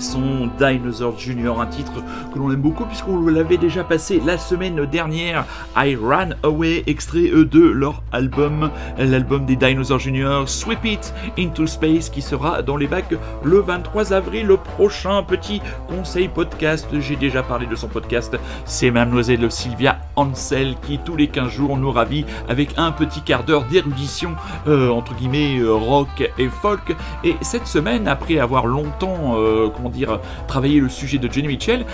c'est 0.00 0.12
son 0.12 0.48
Dinosaur 0.58 1.18
Junior, 1.18 1.60
un 1.60 1.66
titre 1.66 2.02
que 2.32 2.38
l'on 2.38 2.50
aime 2.52 2.60
beaucoup 2.60 2.84
puisqu'on 2.84 3.26
l'avait 3.26 3.56
déjà 3.56 3.84
passé 3.84 4.20
la 4.24 4.38
semaine 4.38 4.84
dernière. 4.86 5.44
I 5.76 5.96
Ran 5.96 6.30
Away, 6.42 6.84
extrait 6.86 7.30
E 7.32 7.44
de 7.44 7.60
leur 7.60 8.02
album, 8.12 8.70
l'album 8.98 9.46
des 9.46 9.56
Dinosaur 9.56 9.98
Junior, 9.98 10.48
Sweep 10.48 10.84
It 10.84 11.14
Into 11.38 11.66
Space, 11.66 12.10
qui 12.10 12.22
sera 12.22 12.62
dans 12.62 12.76
les 12.76 12.86
bacs 12.86 13.14
le 13.42 13.60
23 13.60 14.12
avril 14.12 14.48
prochain. 14.76 15.22
Petit 15.22 15.60
conseil 15.88 16.28
podcast, 16.28 16.88
j'ai 17.00 17.16
déjà 17.16 17.42
parlé 17.42 17.66
de 17.66 17.74
son 17.74 17.88
podcast, 17.88 18.36
c'est 18.64 18.90
Mademoiselle 18.90 19.50
Sylvia 19.50 19.98
Ansel 20.16 20.74
qui 20.82 20.98
tous 20.98 21.16
les 21.16 21.28
15 21.28 21.50
jours 21.50 21.76
nous 21.76 21.90
ravit 21.90 22.24
avec 22.48 22.70
un 22.76 22.92
petit 22.92 23.22
quart 23.22 23.44
d'heure 23.44 23.64
d'érudition 23.64 24.32
euh, 24.66 24.90
entre 24.90 25.14
guillemets 25.14 25.58
euh, 25.58 25.72
rock 25.72 26.30
et 26.38 26.48
folk. 26.48 26.94
Et 27.24 27.36
cette 27.40 27.66
semaine, 27.66 28.08
après 28.08 28.38
avoir 28.38 28.66
longtemps, 28.66 29.36
euh, 29.36 29.68
comment 29.74 29.90
dire, 29.90 30.20
travaillé 30.46 30.80
le 30.80 30.88
sujet 30.88 31.18
de 31.18 31.30
Johnny 31.30 31.48
Mitchell, 31.48 31.84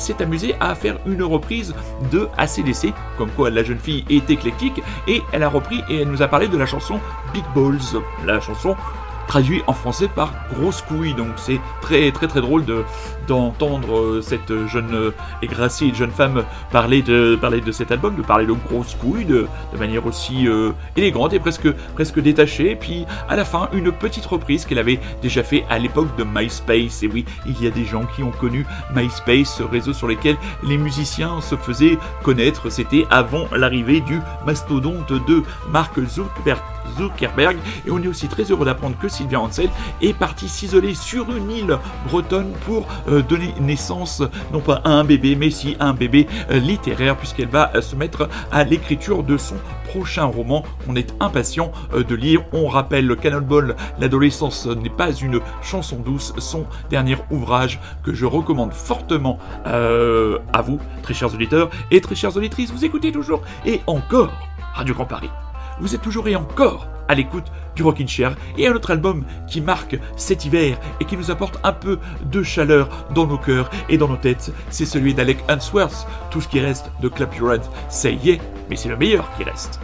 s'est 0.00 0.22
amusée 0.22 0.54
à 0.60 0.74
faire 0.74 0.98
une 1.06 1.22
reprise 1.22 1.74
de 2.10 2.28
ACDC, 2.36 2.92
comme 3.18 3.30
quoi 3.30 3.50
la 3.50 3.62
jeune 3.62 3.78
fille 3.78 4.04
est 4.10 4.30
éclectique, 4.30 4.82
et 5.08 5.22
elle 5.32 5.42
a 5.42 5.48
repris 5.48 5.82
et 5.88 6.00
elle 6.00 6.08
nous 6.08 6.22
a 6.22 6.28
parlé 6.28 6.48
de 6.48 6.56
la 6.56 6.66
chanson 6.66 7.00
Big 7.32 7.44
Balls, 7.54 8.02
la 8.24 8.40
chanson 8.40 8.76
traduit 9.26 9.62
en 9.66 9.72
français 9.72 10.08
par 10.08 10.32
grosse 10.52 10.82
couille. 10.82 11.14
Donc 11.14 11.32
c'est 11.36 11.60
très 11.80 12.10
très 12.12 12.26
très 12.26 12.40
drôle 12.40 12.64
de 12.64 12.84
d'entendre 13.26 13.98
euh, 13.98 14.22
cette 14.22 14.66
jeune 14.66 14.94
euh, 14.94 15.10
et 15.42 15.46
gracie 15.46 15.94
jeune 15.94 16.10
femme 16.10 16.44
parler 16.70 17.02
de 17.02 17.36
parler 17.40 17.60
de 17.60 17.72
cet 17.72 17.90
album, 17.90 18.16
de 18.16 18.22
parler 18.22 18.46
de 18.46 18.52
grosse 18.52 18.94
couille 18.94 19.24
de, 19.24 19.46
de 19.72 19.78
manière 19.78 20.06
aussi 20.06 20.46
euh, 20.46 20.72
élégante 20.96 21.32
et 21.32 21.38
presque 21.38 21.72
presque 21.94 22.20
détachée. 22.20 22.72
Et 22.72 22.76
puis 22.76 23.06
à 23.28 23.36
la 23.36 23.44
fin 23.44 23.68
une 23.72 23.92
petite 23.92 24.26
reprise 24.26 24.64
qu'elle 24.64 24.78
avait 24.78 25.00
déjà 25.22 25.42
fait 25.42 25.64
à 25.70 25.78
l'époque 25.78 26.14
de 26.16 26.24
MySpace. 26.24 27.02
Et 27.02 27.08
oui, 27.08 27.24
il 27.46 27.62
y 27.62 27.66
a 27.66 27.70
des 27.70 27.84
gens 27.84 28.04
qui 28.14 28.22
ont 28.22 28.30
connu 28.32 28.66
MySpace, 28.94 29.56
ce 29.56 29.62
réseau 29.62 29.92
sur 29.92 30.06
lequel 30.06 30.36
les 30.62 30.76
musiciens 30.76 31.40
se 31.40 31.56
faisaient 31.56 31.98
connaître. 32.22 32.70
C'était 32.70 33.06
avant 33.10 33.46
l'arrivée 33.52 34.00
du 34.00 34.20
mastodonte 34.46 35.12
de 35.12 35.42
Mark 35.70 35.98
Zuckerberg. 36.06 36.60
Zuckerberg. 36.96 37.56
Et 37.86 37.90
on 37.90 38.02
est 38.02 38.08
aussi 38.08 38.28
très 38.28 38.44
heureux 38.44 38.64
d'apprendre 38.64 38.96
que 38.98 39.08
Sylvia 39.08 39.40
Ansel 39.40 39.70
est 40.02 40.12
partie 40.12 40.48
s'isoler 40.48 40.94
sur 40.94 41.34
une 41.34 41.50
île 41.50 41.78
bretonne 42.08 42.52
pour 42.64 42.86
euh, 43.08 43.22
donner 43.22 43.54
naissance, 43.60 44.22
non 44.52 44.60
pas 44.60 44.80
à 44.84 44.90
un 44.90 45.04
bébé, 45.04 45.36
mais 45.36 45.50
si 45.50 45.76
à 45.80 45.86
un 45.86 45.94
bébé 45.94 46.26
euh, 46.50 46.58
littéraire, 46.58 47.16
puisqu'elle 47.16 47.48
va 47.48 47.70
euh, 47.74 47.80
se 47.80 47.96
mettre 47.96 48.28
à 48.50 48.64
l'écriture 48.64 49.22
de 49.22 49.36
son 49.36 49.56
prochain 49.88 50.24
roman 50.24 50.64
qu'on 50.84 50.96
est 50.96 51.14
impatient 51.20 51.70
de 51.96 52.14
lire. 52.14 52.42
On 52.52 52.66
rappelle 52.66 53.06
le 53.06 53.14
Cannonball, 53.14 53.76
l'adolescence 54.00 54.66
n'est 54.66 54.90
pas 54.90 55.12
une 55.12 55.40
chanson 55.62 55.96
douce, 55.96 56.32
son 56.38 56.66
dernier 56.90 57.16
ouvrage 57.30 57.80
que 58.02 58.12
je 58.12 58.26
recommande 58.26 58.72
fortement 58.72 59.38
à 59.64 60.62
vous, 60.62 60.80
très 61.02 61.14
chers 61.14 61.32
auditeurs 61.32 61.70
et 61.92 62.00
très 62.00 62.16
chères 62.16 62.36
auditrices. 62.36 62.72
Vous 62.72 62.84
écoutez 62.84 63.12
toujours 63.12 63.42
et 63.64 63.82
encore 63.86 64.32
Radio 64.74 64.94
Grand 64.94 65.06
Paris 65.06 65.30
vous 65.80 65.94
êtes 65.94 66.02
toujours 66.02 66.28
et 66.28 66.36
encore 66.36 66.88
à 67.08 67.14
l'écoute 67.14 67.46
du 67.76 67.82
Rockin' 67.82 68.08
Chair 68.08 68.36
et 68.56 68.66
un 68.66 68.72
autre 68.72 68.90
album 68.90 69.24
qui 69.46 69.60
marque 69.60 69.98
cet 70.16 70.44
hiver 70.44 70.78
et 71.00 71.04
qui 71.04 71.16
nous 71.16 71.30
apporte 71.30 71.58
un 71.64 71.72
peu 71.72 71.98
de 72.24 72.42
chaleur 72.42 72.88
dans 73.14 73.26
nos 73.26 73.38
cœurs 73.38 73.70
et 73.88 73.98
dans 73.98 74.08
nos 74.08 74.16
têtes, 74.16 74.52
c'est 74.70 74.86
celui 74.86 75.14
d'Alec 75.14 75.38
Hansworth. 75.48 76.06
Tout 76.30 76.40
ce 76.40 76.48
qui 76.48 76.60
reste 76.60 76.90
de 77.00 77.08
Clap 77.08 77.34
Your 77.36 77.52
Hands, 77.52 77.70
c'est 77.88 78.14
yeah, 78.14 78.36
mais 78.70 78.76
c'est 78.76 78.88
le 78.88 78.96
meilleur 78.96 79.28
qui 79.36 79.44
reste. 79.44 79.80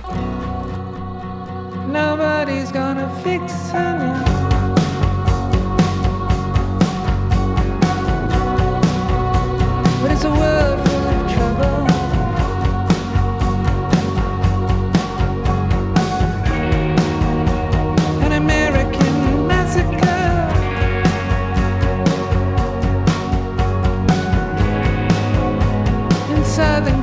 In 26.61 27.00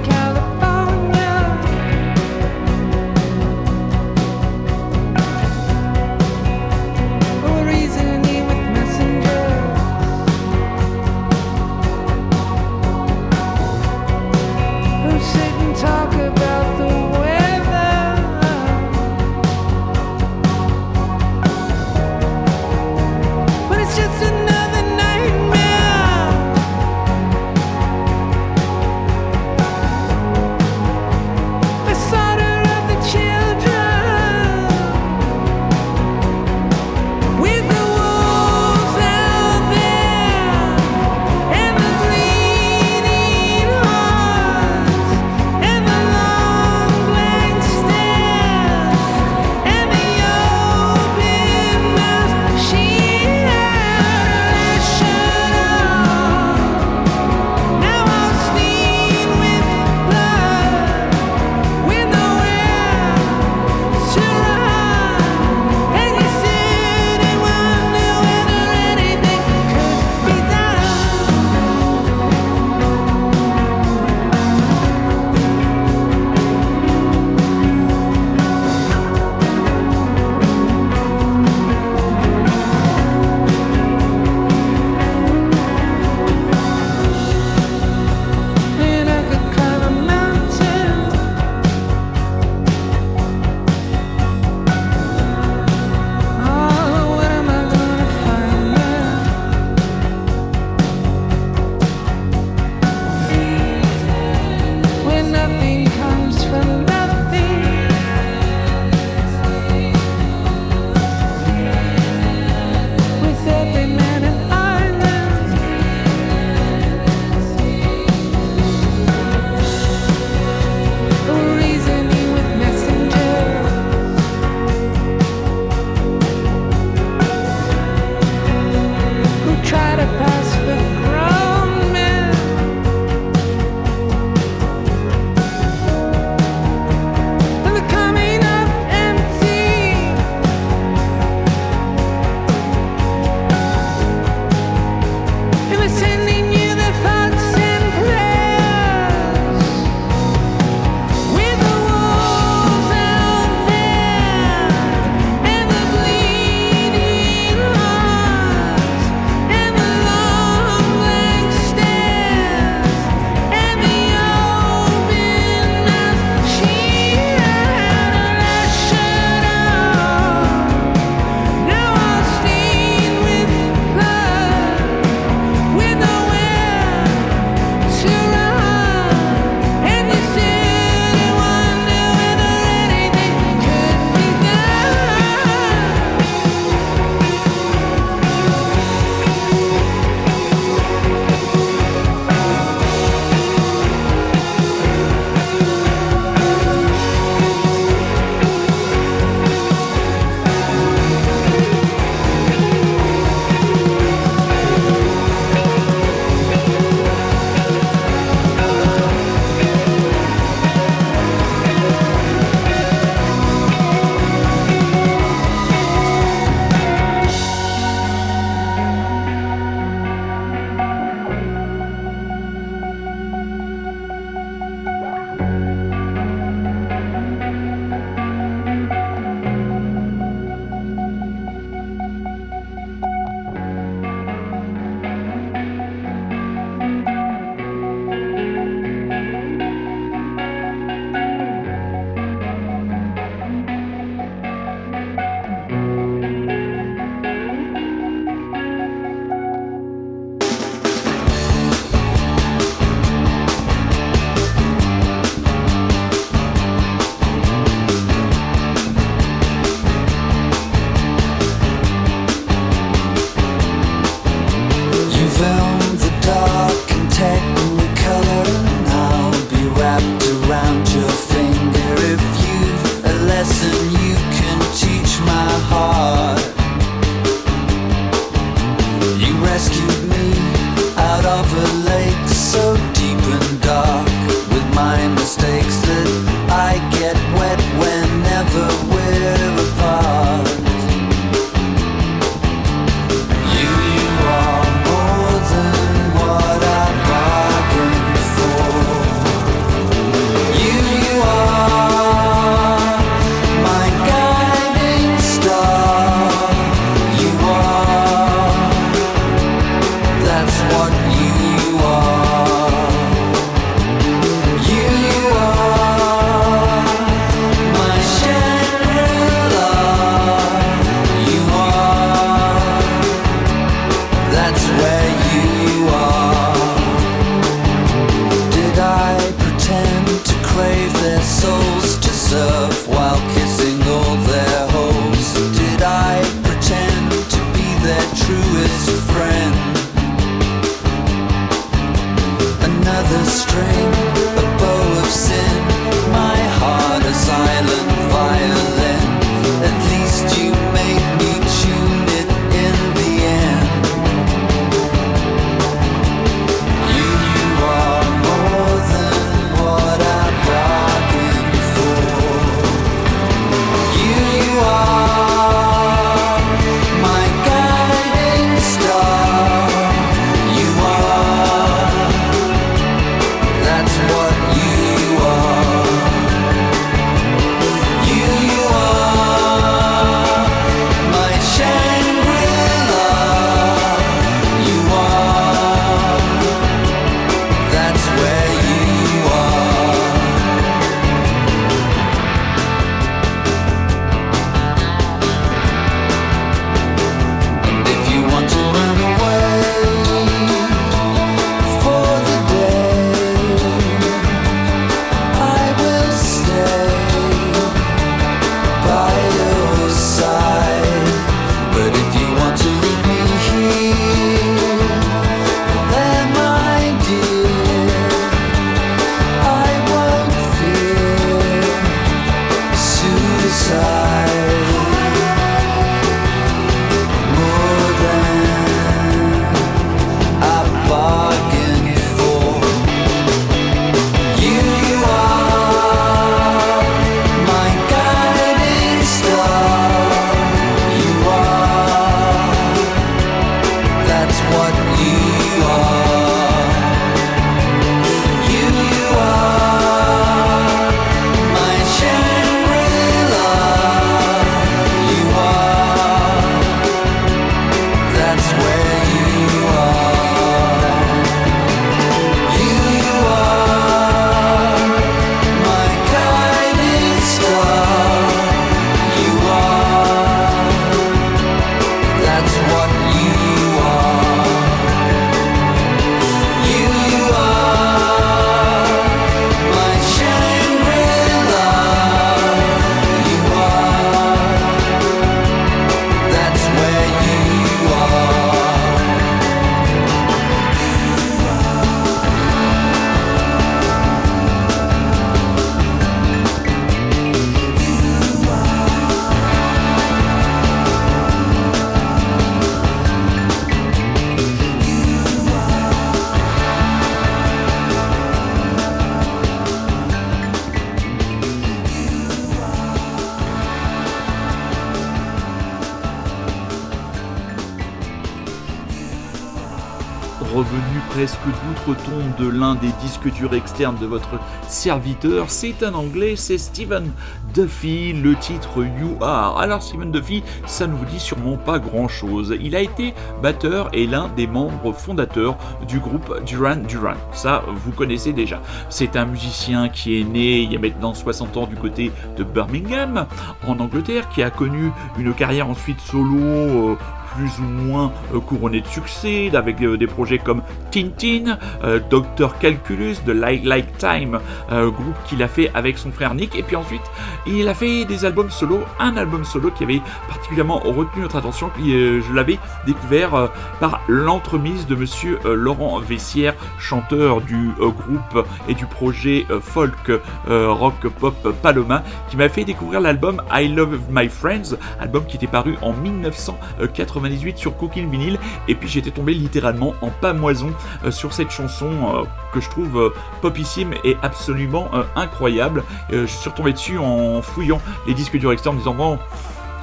de 522.37 522.47
l'un 522.47 522.75
des 522.75 522.91
disques 523.01 523.31
durs 523.33 523.53
externes 523.53 523.97
de 523.97 524.05
votre 524.05 524.39
serviteur, 524.67 525.49
c'est 525.49 525.83
un 525.83 525.93
anglais, 525.93 526.35
c'est 526.35 526.57
Stephen 526.57 527.11
Duffy, 527.53 528.11
le 528.11 528.35
titre 528.35 528.83
You 528.83 529.15
Are. 529.21 529.57
Alors 529.57 529.81
Stephen 529.81 530.11
Duffy, 530.11 530.43
ça 530.65 530.85
ne 530.85 530.93
vous 530.93 531.05
dit 531.05 531.19
sûrement 531.19 531.55
pas 531.55 531.79
grand-chose. 531.79 532.57
Il 532.59 532.75
a 532.75 532.81
été 532.81 533.13
batteur 533.41 533.89
et 533.93 534.05
l'un 534.05 534.27
des 534.35 534.47
membres 534.47 534.91
fondateurs 534.91 535.57
du 535.87 535.99
groupe 535.99 536.43
Duran 536.45 536.75
Duran. 536.75 537.13
Ça, 537.31 537.63
vous 537.67 537.91
connaissez 537.91 538.33
déjà. 538.33 538.61
C'est 538.89 539.15
un 539.15 539.25
musicien 539.25 539.87
qui 539.87 540.19
est 540.19 540.25
né 540.25 540.59
il 540.59 540.73
y 540.73 540.75
a 540.75 540.79
maintenant 540.79 541.13
60 541.13 541.55
ans 541.55 541.67
du 541.67 541.75
côté 541.75 542.11
de 542.37 542.43
Birmingham, 542.43 543.27
en 543.65 543.79
Angleterre, 543.79 544.27
qui 544.29 544.43
a 544.43 544.49
connu 544.49 544.91
une 545.17 545.33
carrière 545.33 545.69
ensuite 545.69 546.01
solo 546.01 546.37
euh, 546.37 546.97
plus 547.37 547.59
ou 547.59 547.63
moins 547.63 548.11
euh, 548.33 548.39
couronné 548.39 548.81
de 548.81 548.87
succès, 548.87 549.51
avec 549.53 549.81
euh, 549.81 549.97
des 549.97 550.07
projets 550.07 550.39
comme 550.39 550.61
Tintin, 550.97 551.59
euh, 551.83 551.99
Dr 552.09 552.57
Calculus, 552.59 553.17
de 553.23 553.31
Like 553.31 553.63
Like 553.63 553.97
Time, 553.99 554.39
euh, 554.71 554.89
groupe 554.89 555.15
qu'il 555.27 555.43
a 555.43 555.47
fait 555.47 555.69
avec 555.75 555.99
son 555.99 556.11
frère 556.11 556.33
Nick, 556.33 556.55
et 556.55 556.63
puis 556.63 556.75
ensuite 556.75 557.03
il 557.45 557.67
a 557.67 557.75
fait 557.75 558.03
des 558.05 558.25
albums 558.25 558.49
solo, 558.49 558.79
un 558.99 559.15
album 559.15 559.45
solo 559.45 559.69
qui 559.69 559.83
avait 559.83 560.01
particulièrement 560.27 560.79
retenu 560.79 561.21
notre 561.21 561.35
attention, 561.35 561.69
euh, 561.79 562.21
je 562.27 562.33
l'avais 562.33 562.57
découvert 562.87 563.51
par 563.79 564.01
l'entremise 564.07 564.87
de 564.87 564.95
monsieur 564.95 565.39
Laurent 565.45 565.99
Vessière, 565.99 566.55
chanteur 566.79 567.41
du 567.41 567.69
groupe 567.77 568.47
et 568.67 568.73
du 568.73 568.85
projet 568.85 569.45
folk 569.61 570.11
rock 570.47 571.07
pop 571.19 571.55
Paloma, 571.61 572.03
qui 572.29 572.37
m'a 572.37 572.49
fait 572.49 572.65
découvrir 572.65 573.01
l'album 573.01 573.41
I 573.51 573.67
Love 573.67 573.99
My 574.09 574.29
Friends, 574.29 574.75
album 574.99 575.25
qui 575.25 575.37
était 575.37 575.47
paru 575.47 575.75
en 575.81 575.93
1998 575.93 577.57
sur 577.57 577.77
Coquille 577.77 578.05
Vinyl, 578.05 578.39
et 578.67 578.75
puis 578.75 578.89
j'étais 578.89 579.11
tombé 579.11 579.33
littéralement 579.33 579.93
en 580.01 580.09
pamoison 580.09 580.73
sur 581.11 581.33
cette 581.33 581.51
chanson 581.51 581.89
euh, 581.91 582.23
que 582.53 582.61
je 582.61 582.69
trouve 582.69 582.99
euh, 582.99 583.13
popissime 583.41 583.93
et 584.03 584.17
absolument 584.21 584.89
euh, 584.93 585.03
incroyable. 585.15 585.83
Euh, 586.11 586.27
je 586.27 586.31
suis 586.31 586.49
retombé 586.49 586.73
dessus 586.73 586.97
en 586.97 587.41
fouillant 587.41 587.81
les 588.07 588.13
disques 588.13 588.37
du 588.37 588.47
Rexter 588.47 588.69
en 588.69 588.73
disant 588.73 588.93
bon 588.93 589.19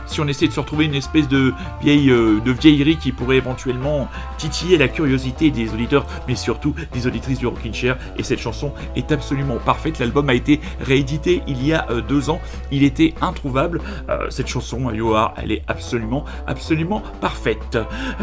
si 0.06 0.20
on 0.20 0.28
essaie 0.28 0.48
de 0.48 0.52
se 0.52 0.60
retrouver 0.60 0.84
une 0.84 0.94
espèce 0.94 1.28
de 1.28 1.52
vieille 1.80 2.10
euh, 2.10 2.40
de 2.40 2.52
vieillerie 2.52 2.96
qui 2.96 3.12
pourrait 3.12 3.36
éventuellement 3.36 4.08
titiller 4.38 4.78
la 4.78 4.88
curiosité 4.88 5.50
des 5.50 5.72
auditeurs, 5.72 6.06
mais 6.28 6.34
surtout 6.34 6.74
des 6.92 7.06
auditrices 7.06 7.38
du 7.38 7.46
Rockin' 7.46 7.72
Chair. 7.72 7.96
Et 8.18 8.22
cette 8.22 8.40
chanson 8.40 8.72
est 8.96 9.12
absolument 9.12 9.56
parfaite. 9.64 9.98
L'album 9.98 10.28
a 10.28 10.34
été 10.34 10.60
réédité 10.80 11.42
il 11.46 11.64
y 11.64 11.72
a 11.72 11.86
euh, 11.90 12.00
deux 12.00 12.30
ans. 12.30 12.40
Il 12.70 12.82
était 12.82 13.14
introuvable. 13.20 13.80
Euh, 14.08 14.28
cette 14.30 14.48
chanson, 14.48 14.90
You 14.90 15.14
Are, 15.14 15.34
elle 15.36 15.52
est 15.52 15.62
absolument, 15.68 16.24
absolument 16.46 17.02
parfaite. 17.20 17.78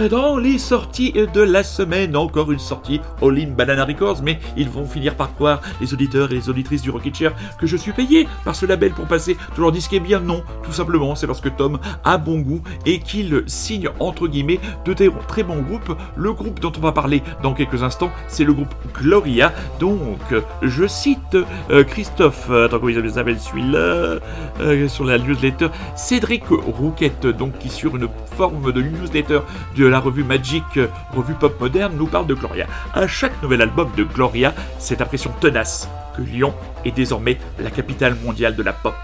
Dans 0.10 0.38
les 0.38 0.58
sorties 0.58 1.14
de 1.14 1.42
la 1.42 1.64
semaine, 1.64 2.16
encore 2.16 2.52
une 2.52 2.60
sortie 2.60 3.02
All 3.22 3.38
In 3.38 3.52
Banana 3.52 3.86
Records, 3.86 4.22
mais 4.24 4.40
ils 4.58 4.70
vont 4.70 4.86
finir 4.86 5.16
par 5.16 5.34
croire, 5.34 5.62
les 5.80 5.94
auditeurs 5.94 6.32
et 6.32 6.36
les 6.36 6.50
auditrices 6.50 6.82
du 6.82 6.90
Rockin' 6.90 7.14
Chair, 7.14 7.34
que 7.60 7.68
je 7.68 7.78
suis 7.78 7.92
payé 7.92 8.28
par 8.46 8.56
ce 8.56 8.66
label 8.66 8.92
pour 8.92 9.06
passer 9.06 9.38
de 9.56 9.62
leur 9.62 9.72
disque. 9.72 9.94
Eh 9.94 10.00
bien 10.00 10.20
non, 10.20 10.44
tout 10.64 10.72
simplement, 10.72 11.16
c'est 11.16 11.28
parce 11.28 11.42
que 11.42 11.50
Tom 11.50 11.71
a 12.04 12.18
bon 12.18 12.40
goût 12.40 12.62
et 12.86 13.00
qu'il 13.00 13.44
signe 13.48 13.90
entre 14.00 14.28
guillemets 14.28 14.60
de 14.86 14.94
très, 14.94 15.10
très 15.28 15.44
bons 15.44 15.62
groupes. 15.62 15.98
Le 16.16 16.34
groupe 16.34 16.60
dont 16.60 16.72
on 16.78 16.82
va 16.82 16.92
parler 16.92 17.24
dans 17.44 17.54
quelques 17.54 17.84
instants, 17.84 18.12
c'est 18.28 18.44
le 18.44 18.54
groupe 18.54 18.74
Gloria. 18.94 19.54
Donc, 19.80 20.20
je 20.62 20.88
cite 20.88 21.38
euh, 21.70 21.84
Christophe, 21.84 22.48
euh, 22.50 22.66
attends 22.66 22.80
comment 22.80 22.90
il 22.90 23.12
s'appelle 23.12 23.40
celui-là, 23.40 24.20
euh, 24.60 24.88
sur 24.88 25.06
la 25.06 25.18
newsletter, 25.18 25.68
Cédric 25.96 26.44
Rouquette, 26.50 27.26
donc 27.26 27.58
qui 27.58 27.70
sur 27.70 27.96
une 27.96 28.08
forme 28.38 28.72
de 28.72 28.82
newsletter 28.82 29.40
de 29.76 29.86
la 29.86 30.00
revue 30.00 30.24
Magic, 30.24 30.64
euh, 30.78 30.88
revue 31.16 31.34
pop 31.34 31.60
moderne, 31.60 31.94
nous 31.98 32.08
parle 32.08 32.28
de 32.28 32.34
Gloria. 32.34 32.68
À 32.94 33.08
chaque 33.08 33.42
nouvel 33.42 33.62
album 33.62 33.90
de 33.98 34.04
Gloria, 34.04 34.54
cette 34.80 35.02
impression 35.02 35.32
tenace 35.40 35.90
que 36.16 36.22
Lyon 36.22 36.54
est 36.86 36.92
désormais 36.92 37.38
la 37.60 37.70
capitale 37.70 38.16
mondiale 38.24 38.56
de 38.56 38.64
la 38.64 38.74
pop. 38.74 38.96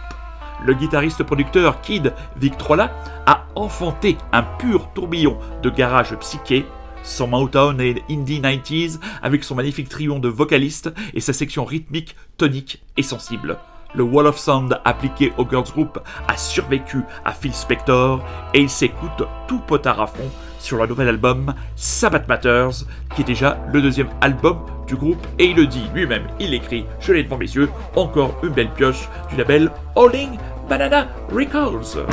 Le 0.63 0.73
guitariste-producteur 0.73 1.81
Kid 1.81 2.13
Victrola 2.35 2.91
a 3.25 3.45
enfanté 3.55 4.17
un 4.31 4.43
pur 4.43 4.89
tourbillon 4.93 5.37
de 5.61 5.69
garage 5.69 6.15
psyché, 6.15 6.65
son 7.03 7.27
Motown 7.27 7.79
et 7.79 8.03
Indie 8.09 8.41
90s 8.41 8.99
avec 9.21 9.43
son 9.43 9.55
magnifique 9.55 9.89
trio 9.89 10.19
de 10.19 10.27
vocalistes 10.27 10.91
et 11.13 11.21
sa 11.21 11.33
section 11.33 11.63
rythmique, 11.63 12.15
tonique 12.37 12.83
et 12.97 13.03
sensible. 13.03 13.57
Le 13.93 14.03
Wall 14.03 14.27
of 14.27 14.37
Sound 14.37 14.79
appliqué 14.83 15.31
au 15.37 15.47
girls 15.47 15.71
group 15.71 15.99
a 16.27 16.37
survécu 16.37 17.03
à 17.23 17.31
Phil 17.31 17.53
Spector 17.53 18.23
et 18.53 18.59
il 18.59 18.69
s'écoute 18.69 19.23
tout 19.47 19.59
potard 19.59 20.01
à 20.01 20.07
fond 20.07 20.29
sur 20.67 20.77
le 20.77 20.85
nouvel 20.85 21.07
album 21.07 21.53
Sabbath 21.77 22.27
Matters, 22.27 22.83
qui 23.15 23.21
est 23.21 23.25
déjà 23.25 23.57
le 23.71 23.81
deuxième 23.81 24.09
album 24.19 24.57
du 24.85 24.97
groupe, 24.97 25.25
et 25.39 25.45
il 25.45 25.55
le 25.55 25.65
dit 25.65 25.85
lui-même, 25.95 26.27
il 26.41 26.53
écrit, 26.53 26.85
je 26.99 27.13
l'ai 27.13 27.23
devant 27.23 27.37
mes 27.37 27.45
yeux, 27.45 27.69
encore 27.95 28.37
une 28.43 28.49
belle 28.49 28.71
pioche 28.71 29.07
du 29.29 29.37
label 29.37 29.71
Howling 29.95 30.37
Banana 30.67 31.07
Records. 31.31 32.05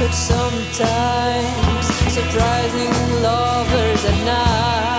But 0.00 0.12
sometimes 0.12 1.86
surprising 2.10 2.90
lovers 3.22 4.04
at 4.06 4.24
night. 4.24 4.89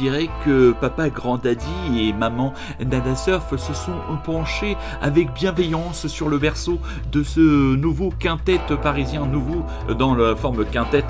On 0.00 0.02
dirait 0.02 0.30
que 0.46 0.72
papa 0.72 1.10
Grand 1.10 1.36
Daddy 1.36 2.08
et 2.08 2.14
maman 2.14 2.54
Nana 2.82 3.14
Surf 3.14 3.54
se 3.58 3.74
sont 3.74 3.92
penchés 4.24 4.74
avec 5.02 5.34
bienveillance 5.34 6.06
sur 6.06 6.30
le 6.30 6.38
berceau 6.38 6.78
de 7.12 7.22
ce 7.22 7.76
nouveau 7.76 8.10
quintet 8.18 8.60
parisien, 8.82 9.26
nouveau 9.26 9.62
dans 9.98 10.14
la 10.14 10.34
forme 10.36 10.64
quintet. 10.64 11.04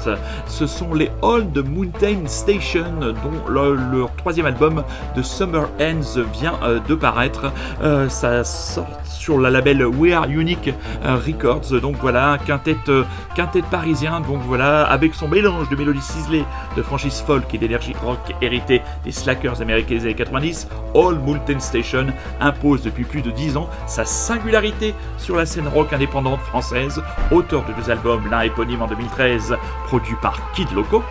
Ce 0.46 0.66
sont 0.66 0.92
les 0.92 1.08
Old 1.22 1.56
Mountain 1.68 2.26
Station, 2.26 2.84
dont 3.00 3.48
le- 3.48 3.76
leur 3.92 4.12
troisième 4.16 4.46
album 4.46 4.82
de 5.14 5.22
Summer 5.22 5.68
Ends 5.80 6.22
vient 6.32 6.54
euh, 6.64 6.80
de 6.88 6.96
paraître. 6.96 7.52
Euh, 7.84 8.08
ça 8.08 8.42
sort 8.42 8.88
sur 9.04 9.38
la 9.38 9.50
label 9.50 9.84
We 9.86 10.14
Are 10.14 10.28
Unique 10.28 10.70
euh, 11.04 11.14
Records. 11.24 11.80
Donc 11.80 11.94
voilà, 12.00 12.38
quintet, 12.44 12.76
euh, 12.88 13.04
quintet 13.36 13.62
parisien. 13.62 14.20
Donc 14.20 14.40
voilà, 14.46 14.82
avec 14.84 15.14
son 15.14 15.28
mélange 15.28 15.68
de 15.68 15.76
mélodies 15.76 16.00
ciselées, 16.00 16.44
de 16.76 16.82
franchise 16.82 17.22
folk 17.24 17.54
et 17.54 17.58
d'énergie 17.58 17.94
rock 18.02 18.34
héritée 18.42 18.79
des 19.04 19.12
slackers 19.12 19.60
américains 19.60 19.96
des 19.96 20.02
années 20.02 20.14
90, 20.14 20.68
All 20.94 21.14
Mountain 21.18 21.60
Station 21.60 22.06
impose 22.40 22.82
depuis 22.82 23.04
plus 23.04 23.22
de 23.22 23.30
10 23.30 23.56
ans 23.56 23.68
sa 23.86 24.04
singularité 24.04 24.94
sur 25.18 25.36
la 25.36 25.46
scène 25.46 25.68
rock 25.68 25.92
indépendante 25.92 26.40
française, 26.40 27.02
auteur 27.30 27.64
de 27.64 27.72
deux 27.72 27.90
albums, 27.90 28.28
l'un 28.30 28.42
éponyme 28.42 28.82
en 28.82 28.86
2013, 28.86 29.56
produit 29.86 30.16
par 30.20 30.52
Kid 30.52 30.70
Loco, 30.72 31.02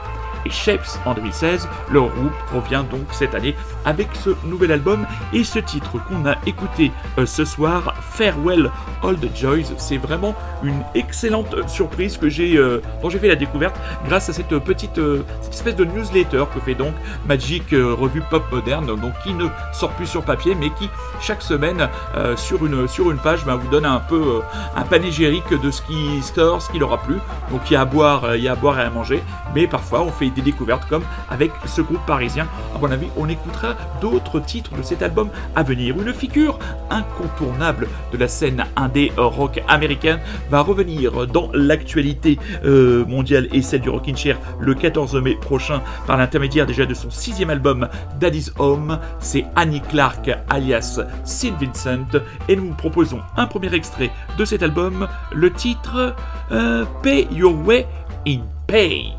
et 0.46 0.50
Shapes 0.50 1.00
en 1.06 1.14
2016. 1.14 1.68
Le 1.92 2.02
groupe 2.02 2.32
revient 2.54 2.84
donc 2.90 3.02
cette 3.12 3.36
année 3.36 3.56
avec 3.86 4.08
ce 4.14 4.32
nouvel 4.46 4.72
album 4.72 5.06
et 5.34 5.44
ce 5.44 5.60
titre 5.60 5.98
qu'on 6.08 6.26
a 6.26 6.36
écouté 6.46 6.92
euh, 7.18 7.26
ce 7.26 7.46
soir, 7.46 7.96
Farewell 8.02 8.72
Old 9.04 9.30
Joys. 9.36 9.74
C'est 9.78 9.98
vraiment 9.98 10.36
une 10.64 10.82
excellente 10.96 11.70
surprise 11.70 12.18
que 12.18 12.30
j'ai, 12.30 12.58
euh, 12.58 12.82
dont 13.02 13.10
j'ai 13.10 13.20
fait 13.20 13.28
la 13.28 13.36
découverte 13.36 13.76
grâce 14.06 14.30
à 14.30 14.34
cette 14.34 14.58
petite 14.60 14.98
euh, 14.98 15.24
espèce 15.50 15.76
de 15.76 15.86
newsletter 15.86 16.44
que 16.54 16.60
fait 16.60 16.76
donc 16.76 16.94
Magic 17.28 17.72
Revue 17.72 18.22
Pop 18.30 18.44
Moderne, 18.52 18.88
donc 18.88 19.14
qui 19.24 19.34
ne 19.34 19.48
sort 19.74 19.92
plus 19.92 20.08
sur 20.08 20.24
papier 20.24 20.56
mais 20.56 20.70
qui 20.72 20.90
chaque 21.22 21.42
semaine 21.42 21.88
sur 22.36 22.66
une 22.66 22.88
sur 22.88 23.12
une 23.12 23.18
page 23.18 23.46
ben, 23.46 23.56
vous 23.56 23.70
donne 23.70 23.86
un 23.86 24.00
peu 24.00 24.42
un 24.76 24.82
panégyrique 24.84 25.50
de 25.50 25.72
ce 25.72 25.82
qui 25.82 26.22
sort, 26.22 26.62
ce 26.62 26.72
qui 26.72 26.80
leur 26.80 26.94
a 26.94 26.98
plu. 26.98 27.16
Donc 27.52 27.62
il 27.70 27.74
y 27.74 27.76
a 27.76 27.82
à 27.82 27.86
boire, 27.86 28.36
il 28.36 28.44
y 28.44 28.48
a 28.48 28.54
à 28.54 28.56
boire 28.56 28.80
et 28.80 28.84
à 28.84 28.90
manger, 28.90 29.22
mais 29.54 29.68
parfois 29.68 30.02
on 30.02 30.12
fait 30.12 30.29
des 30.30 30.42
découvertes 30.42 30.88
comme 30.88 31.04
avec 31.30 31.52
ce 31.66 31.82
groupe 31.82 32.06
parisien. 32.06 32.48
À 32.76 32.80
mon 32.80 32.92
avis, 32.92 33.08
on 33.18 33.28
écoutera 33.28 33.76
d'autres 34.02 34.40
titres 34.40 34.76
de 34.76 34.84
cet 34.84 35.02
album 35.02 35.30
à 35.56 35.64
venir. 35.64 35.96
Une 36.00 36.14
figure 36.14 36.60
incontournable 36.90 37.88
de 38.12 38.18
la 38.18 38.28
scène 38.28 38.66
indé 38.76 39.12
rock 39.18 39.62
américaine 39.68 40.20
va 40.50 40.62
revenir 40.62 41.28
dans 41.28 41.50
l'actualité 41.54 42.40
euh, 42.66 43.06
mondiale 43.06 43.48
et 43.52 43.62
celle 43.62 43.82
du 43.82 43.90
Rockin' 43.90 44.16
Chair 44.16 44.38
le 44.60 44.74
14 44.74 45.16
mai 45.16 45.36
prochain 45.36 45.82
par 46.08 46.18
l'intermédiaire 46.18 46.66
déjà 46.66 46.86
de 46.86 46.94
son 46.94 47.10
sixième 47.10 47.50
album 47.50 47.88
Daddy's 48.20 48.52
Home. 48.58 49.00
C'est 49.20 49.46
Annie 49.56 49.82
Clark 49.82 50.30
alias 50.50 51.00
Sid 51.24 51.54
Vincent 51.60 52.08
et 52.48 52.56
nous 52.56 52.68
vous 52.68 52.74
proposons 52.76 53.22
un 53.38 53.46
premier 53.46 53.74
extrait 53.74 54.12
de 54.38 54.46
cet 54.46 54.64
album, 54.64 55.08
le 55.34 55.52
titre 55.52 56.16
euh, 56.52 56.86
Pay 57.04 57.28
Your 57.32 57.56
Way 57.66 57.88
in 58.28 58.42
Pain. 58.68 59.19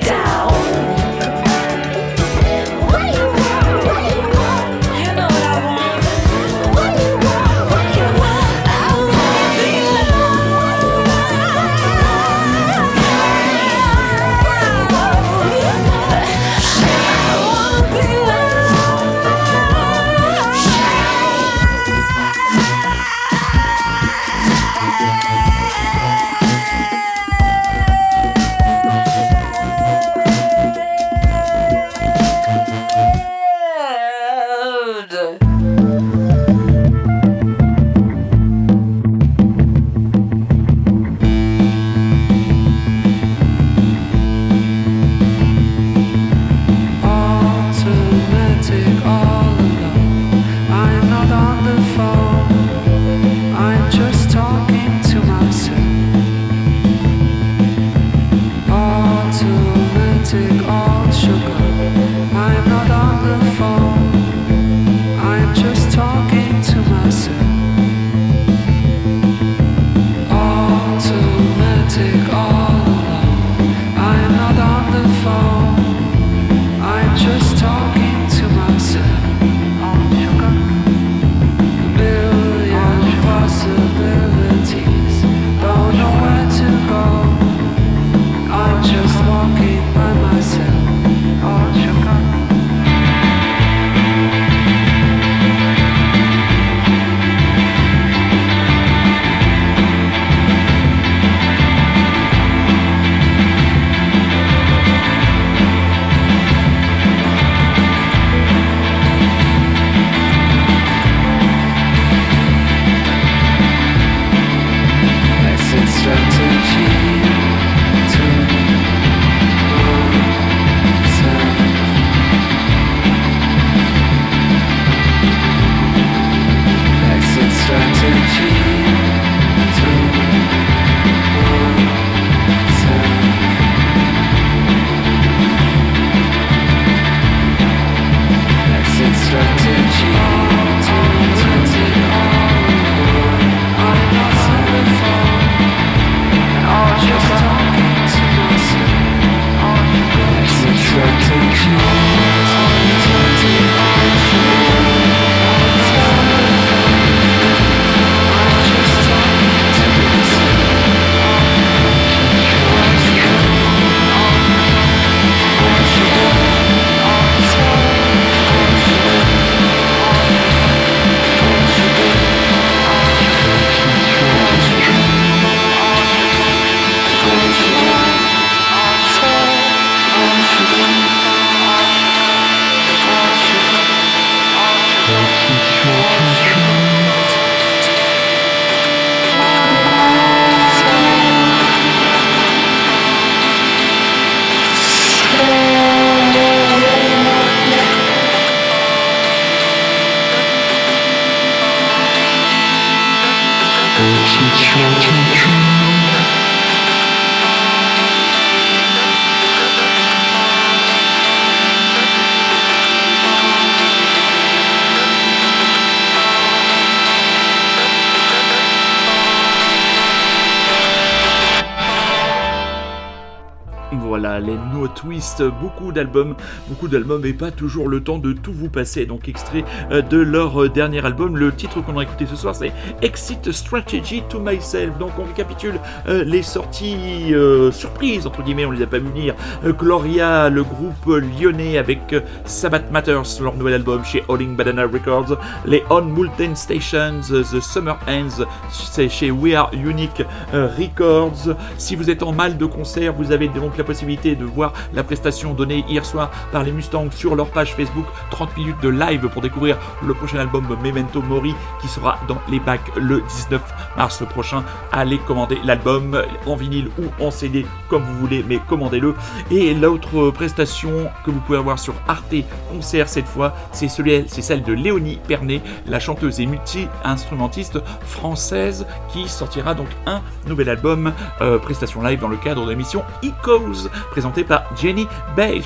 les 224.41 224.57
No 224.73 224.87
Twist, 224.87 225.43
beaucoup 225.61 225.91
d'albums, 225.91 226.35
beaucoup 226.67 226.87
d'albums 226.87 227.25
et 227.25 227.33
pas 227.33 227.51
toujours 227.51 227.87
le 227.87 228.01
temps 228.01 228.17
de 228.17 228.33
tout 228.33 228.53
vous 228.53 228.69
passer. 228.69 229.05
Donc 229.05 229.27
extrait 229.27 229.63
euh, 229.91 230.01
de 230.01 230.17
leur 230.17 230.63
euh, 230.63 230.69
dernier 230.69 231.05
album. 231.05 231.37
Le 231.37 231.51
titre 231.51 231.81
qu'on 231.81 231.97
a 231.97 232.03
écouté 232.03 232.25
ce 232.25 232.35
soir 232.35 232.55
c'est 232.55 232.71
Exit 233.01 233.51
Strategy 233.51 234.23
to 234.29 234.39
Myself. 234.39 234.97
Donc 234.97 235.11
on 235.19 235.23
récapitule 235.23 235.79
euh, 236.07 236.23
les 236.23 236.41
sorties 236.41 237.33
surprises, 237.71 238.25
entre 238.25 238.43
guillemets, 238.43 238.65
on 238.65 238.71
les 238.71 238.83
a 238.83 238.87
pas 238.87 238.99
vu 238.99 239.07
venir. 239.09 239.35
Gloria, 239.65 240.49
le 240.49 240.63
groupe 240.63 241.05
lyonnais 241.05 241.77
avec 241.77 242.15
Sabbath 242.45 242.91
Matters, 242.91 243.41
leur 243.41 243.55
nouvel 243.55 243.75
album 243.75 244.03
chez 244.03 244.23
Holding 244.27 244.55
Banana 244.55 244.83
Records. 244.83 245.37
Les 245.65 245.83
On 245.89 246.01
Multan 246.01 246.55
Stations, 246.55 247.21
The 247.29 247.59
Summer 247.59 247.97
Ends, 248.07 248.45
c'est 248.69 249.09
chez 249.09 249.31
We 249.31 249.53
Are 249.55 249.71
Unique 249.73 250.23
Records. 250.53 251.55
Si 251.77 251.95
vous 251.95 252.09
êtes 252.09 252.23
en 252.23 252.31
mal 252.31 252.57
de 252.57 252.65
concert, 252.65 253.13
vous 253.13 253.31
avez 253.31 253.47
donc 253.47 253.77
la 253.77 253.83
possibilité 253.83 254.30
de 254.35 254.45
voir 254.45 254.73
la 254.93 255.03
prestation 255.03 255.53
donnée 255.53 255.83
hier 255.87 256.05
soir 256.05 256.31
par 256.51 256.63
les 256.63 256.71
Mustangs 256.71 257.11
sur 257.11 257.35
leur 257.35 257.49
page 257.49 257.73
Facebook. 257.75 258.05
30 258.31 258.57
minutes 258.57 258.81
de 258.81 258.89
live 258.89 259.27
pour 259.29 259.41
découvrir 259.41 259.77
le 260.05 260.13
prochain 260.13 260.39
album 260.39 260.65
Memento 260.83 261.21
Mori 261.21 261.53
qui 261.81 261.87
sera 261.87 262.19
dans 262.27 262.39
les 262.49 262.59
bacs 262.59 262.91
le 262.95 263.21
19 263.21 263.61
mars 263.97 264.23
prochain. 264.29 264.63
Allez 264.91 265.17
commander 265.19 265.57
l'album 265.63 266.21
en 266.45 266.55
vinyle 266.55 266.89
ou 266.99 267.23
en 267.23 267.31
CD 267.31 267.65
comme 267.89 268.03
vous 268.03 268.17
voulez, 268.19 268.43
mais 268.47 268.59
commandez-le. 268.69 269.15
Et 269.49 269.73
l'autre 269.73 270.31
prestation 270.31 271.09
que 271.25 271.31
vous 271.31 271.39
pouvez 271.41 271.57
avoir 271.57 271.79
sur 271.79 271.93
Arte 272.07 272.33
Concert 272.71 273.09
cette 273.09 273.27
fois, 273.27 273.53
c'est 273.71 273.89
celle 273.89 274.63
de 274.63 274.73
Léonie 274.73 275.19
Pernet, 275.27 275.61
la 275.87 275.99
chanteuse 275.99 276.39
et 276.39 276.45
multi-instrumentiste 276.45 277.79
française 278.05 278.85
qui 279.11 279.27
sortira 279.27 279.73
donc 279.73 279.87
un 280.05 280.21
nouvel 280.47 280.69
album 280.69 281.13
euh, 281.41 281.57
prestation 281.59 282.01
live 282.01 282.19
dans 282.19 282.27
le 282.27 282.37
cadre 282.37 282.65
de 282.65 282.69
l'émission 282.69 283.03
Ecos 283.23 283.89
présentée 284.21 284.43
par 284.43 284.65
Jenny 284.79 285.07
Bales. 285.35 285.63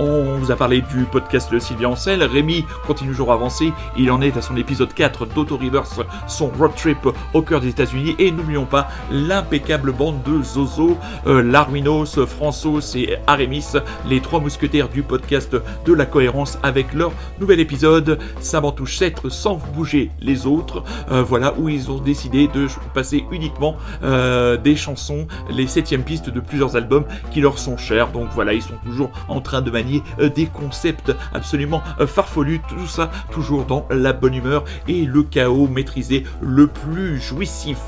On 0.00 0.36
vous 0.38 0.50
a 0.50 0.56
parlé 0.56 0.80
du 0.80 1.04
podcast 1.04 1.52
de 1.52 1.60
Sylvia 1.60 1.88
Ancel. 1.88 2.24
Rémi 2.24 2.64
continue 2.88 3.10
toujours 3.10 3.30
à 3.30 3.34
avancer. 3.34 3.72
Il 3.96 4.10
en 4.10 4.20
est 4.20 4.36
à 4.36 4.42
son 4.42 4.56
épisode 4.56 4.92
4 4.92 5.26
d'Auto 5.26 5.56
Reverse, 5.56 6.00
son 6.26 6.48
road 6.48 6.72
trip 6.74 6.98
au 7.34 7.42
cœur 7.42 7.60
des 7.60 7.68
États-Unis. 7.68 8.16
Et 8.18 8.32
n'oublions 8.32 8.64
pas 8.64 8.88
l'impeccable 9.12 9.92
bande 9.92 10.20
de 10.24 10.42
Zozo, 10.42 10.98
euh, 11.28 11.40
Larwinos, 11.40 12.18
François 12.26 12.80
et 12.96 13.16
Aramis, 13.28 13.74
les 14.08 14.20
trois 14.20 14.40
mousquetaires 14.40 14.88
du 14.88 15.04
podcast 15.04 15.54
de 15.86 15.92
la 15.92 16.04
cohérence 16.04 16.58
avec 16.64 16.94
leur 16.94 17.12
nouvel 17.38 17.60
épisode. 17.60 18.18
Ça 18.40 18.60
touche 18.74 18.96
7 18.96 19.28
sans 19.28 19.60
bouger 19.72 20.10
les 20.20 20.48
autres. 20.48 20.82
Euh, 21.12 21.22
voilà 21.22 21.54
où 21.56 21.68
ils 21.68 21.92
ont 21.92 22.00
décidé 22.00 22.48
de 22.48 22.66
passer 22.92 23.24
uniquement 23.30 23.76
euh, 24.02 24.56
des 24.56 24.74
chansons, 24.74 25.28
les 25.48 25.68
septièmes 25.68 26.02
pistes 26.02 26.30
de 26.30 26.40
plusieurs 26.40 26.74
albums 26.74 27.04
qui 27.30 27.40
leur 27.40 27.56
sont 27.60 27.73
chers. 27.76 28.08
Donc 28.08 28.28
voilà, 28.34 28.52
ils 28.52 28.62
sont 28.62 28.76
toujours 28.84 29.10
en 29.28 29.40
train 29.40 29.62
de 29.62 29.70
manier 29.70 30.02
euh, 30.20 30.28
des 30.28 30.46
concepts 30.46 31.12
absolument 31.32 31.82
euh, 32.00 32.06
farfelus. 32.06 32.60
Tout 32.68 32.86
ça 32.86 33.10
toujours 33.30 33.64
dans 33.64 33.86
la 33.90 34.12
bonne 34.12 34.34
humeur 34.34 34.64
et 34.88 35.04
le 35.04 35.22
chaos 35.22 35.68
maîtrisé 35.68 36.24
le 36.40 36.66
plus 36.66 37.20
jouissif. 37.20 37.78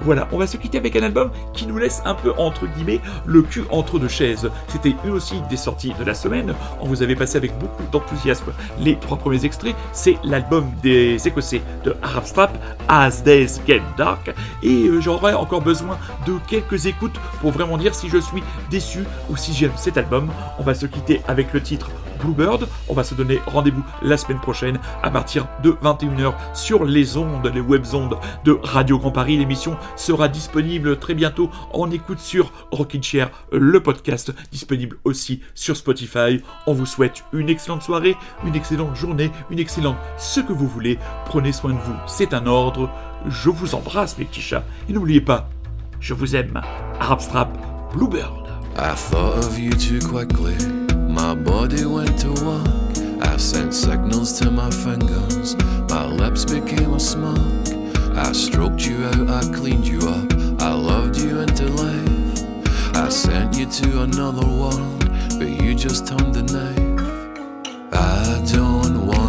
Voilà, 0.00 0.28
on 0.32 0.38
va 0.38 0.46
se 0.46 0.56
quitter 0.56 0.78
avec 0.78 0.96
un 0.96 1.02
album 1.02 1.30
qui 1.52 1.66
nous 1.66 1.78
laisse 1.78 2.02
un 2.04 2.14
peu 2.14 2.32
entre 2.36 2.66
guillemets 2.66 3.00
le 3.26 3.42
cul 3.42 3.64
entre 3.70 3.98
deux 3.98 4.08
chaises. 4.08 4.50
C'était 4.68 4.94
une 5.04 5.12
aussi 5.12 5.36
des 5.50 5.56
sorties 5.56 5.94
de 5.98 6.04
la 6.04 6.14
semaine. 6.14 6.54
On 6.80 6.86
vous 6.86 7.02
avait 7.02 7.16
passé 7.16 7.36
avec 7.36 7.56
beaucoup 7.58 7.82
d'enthousiasme 7.90 8.52
les 8.78 8.96
trois 8.96 9.18
premiers 9.18 9.44
extraits. 9.44 9.74
C'est 9.92 10.16
l'album 10.24 10.70
des 10.82 11.26
Écossais 11.26 11.62
de 11.84 11.94
Arab 12.02 12.24
Strap, 12.24 12.58
As 12.88 13.22
Days 13.22 13.60
Get 13.66 13.82
Dark. 13.96 14.34
Et 14.62 14.86
euh, 14.86 15.00
j'aurais 15.00 15.34
encore 15.34 15.62
besoin 15.62 15.98
de 16.26 16.34
quelques 16.46 16.86
écoutes 16.86 17.18
pour 17.40 17.50
vraiment 17.50 17.78
dire 17.78 17.94
si 17.94 18.08
je 18.08 18.18
suis 18.18 18.42
déçu 18.70 19.04
ou 19.32 19.36
si 19.36 19.52
j'aime 19.54 19.72
cet 19.76 19.96
album. 19.96 20.30
On 20.58 20.62
va 20.62 20.74
se 20.74 20.86
quitter 20.86 21.22
avec 21.26 21.52
le 21.52 21.62
titre 21.62 21.90
Bluebird. 22.20 22.68
On 22.88 22.94
va 22.94 23.02
se 23.02 23.14
donner 23.14 23.40
rendez-vous 23.46 23.82
la 24.02 24.16
semaine 24.16 24.40
prochaine 24.40 24.78
à 25.02 25.10
partir 25.10 25.48
de 25.62 25.72
21h 25.82 26.34
sur 26.54 26.84
les 26.84 27.16
ondes, 27.16 27.50
les 27.52 27.60
web 27.60 27.84
ondes 27.94 28.18
de 28.44 28.58
Radio 28.62 28.98
Grand 28.98 29.10
Paris. 29.10 29.36
L'émission 29.38 29.76
sera 29.96 30.28
disponible 30.28 30.98
très 30.98 31.14
bientôt 31.14 31.50
en 31.72 31.90
écoute 31.90 32.20
sur 32.20 32.52
Rockin' 32.70 33.02
Chair, 33.02 33.30
le 33.50 33.82
podcast 33.82 34.32
disponible 34.52 34.98
aussi 35.04 35.40
sur 35.54 35.76
Spotify. 35.76 36.42
On 36.66 36.74
vous 36.74 36.86
souhaite 36.86 37.24
une 37.32 37.48
excellente 37.48 37.82
soirée, 37.82 38.16
une 38.46 38.54
excellente 38.54 38.94
journée, 38.94 39.30
une 39.50 39.58
excellente 39.58 39.96
ce 40.18 40.40
que 40.40 40.52
vous 40.52 40.68
voulez. 40.68 40.98
Prenez 41.24 41.52
soin 41.52 41.72
de 41.72 41.78
vous, 41.78 41.96
c'est 42.06 42.34
un 42.34 42.46
ordre. 42.46 42.90
Je 43.26 43.50
vous 43.50 43.74
embrasse 43.74 44.18
mes 44.18 44.24
petits 44.24 44.40
chats 44.40 44.64
et 44.88 44.92
n'oubliez 44.92 45.20
pas, 45.20 45.48
je 46.00 46.14
vous 46.14 46.36
aime. 46.36 46.60
Arab 47.00 47.20
Strap, 47.20 47.56
Bluebird. 47.94 48.61
I 48.76 48.94
thought 48.94 49.44
of 49.44 49.58
you 49.58 49.70
too 49.70 50.00
quickly. 50.00 50.56
My 51.08 51.34
body 51.34 51.84
went 51.84 52.18
to 52.20 52.30
work. 52.44 53.22
I 53.22 53.36
sent 53.36 53.74
signals 53.74 54.38
to 54.40 54.50
my 54.50 54.70
fingers. 54.70 55.56
My 55.90 56.06
lips 56.06 56.44
became 56.44 56.94
a 56.94 57.00
smirk. 57.00 57.36
I 58.16 58.32
stroked 58.32 58.86
you 58.86 59.04
out, 59.04 59.28
I 59.28 59.42
cleaned 59.52 59.86
you 59.86 60.00
up. 60.00 60.32
I 60.60 60.72
loved 60.72 61.18
you 61.18 61.40
into 61.40 61.68
life. 61.68 62.96
I 62.96 63.08
sent 63.10 63.58
you 63.58 63.66
to 63.66 64.02
another 64.02 64.46
world, 64.46 65.08
but 65.38 65.48
you 65.48 65.74
just 65.74 66.06
turned 66.06 66.34
the 66.34 66.42
knife. 66.42 67.92
I 67.92 68.42
don't 68.52 69.06
want 69.06 69.21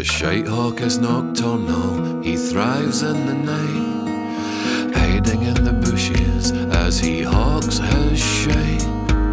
The 0.00 0.06
shite 0.06 0.46
hawk 0.46 0.80
is 0.80 0.96
nocturnal, 0.96 2.22
he 2.22 2.34
thrives 2.34 3.02
in 3.02 3.26
the 3.26 3.34
night, 3.34 4.94
hiding 4.94 5.42
in 5.42 5.62
the 5.62 5.74
bushes 5.74 6.52
as 6.52 6.98
he 6.98 7.20
hawks 7.20 7.76
his 7.76 8.18
shite. 8.18 8.80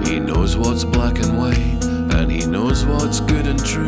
He 0.05 0.19
knows 0.19 0.57
what's 0.57 0.83
black 0.83 1.19
and 1.19 1.37
white, 1.37 1.85
and 2.19 2.29
he 2.29 2.45
knows 2.45 2.83
what's 2.83 3.21
good 3.21 3.47
and 3.47 3.65
true. 3.65 3.85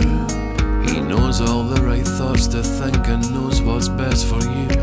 He 0.88 1.02
knows 1.02 1.42
all 1.42 1.66
the 1.66 1.82
right 1.82 2.08
thoughts 2.08 2.48
to 2.48 2.64
think 2.64 3.10
and 3.10 3.30
knows 3.34 3.62
what's 3.62 3.90
best 3.90 4.28
for 4.28 4.42
you. 4.42 4.79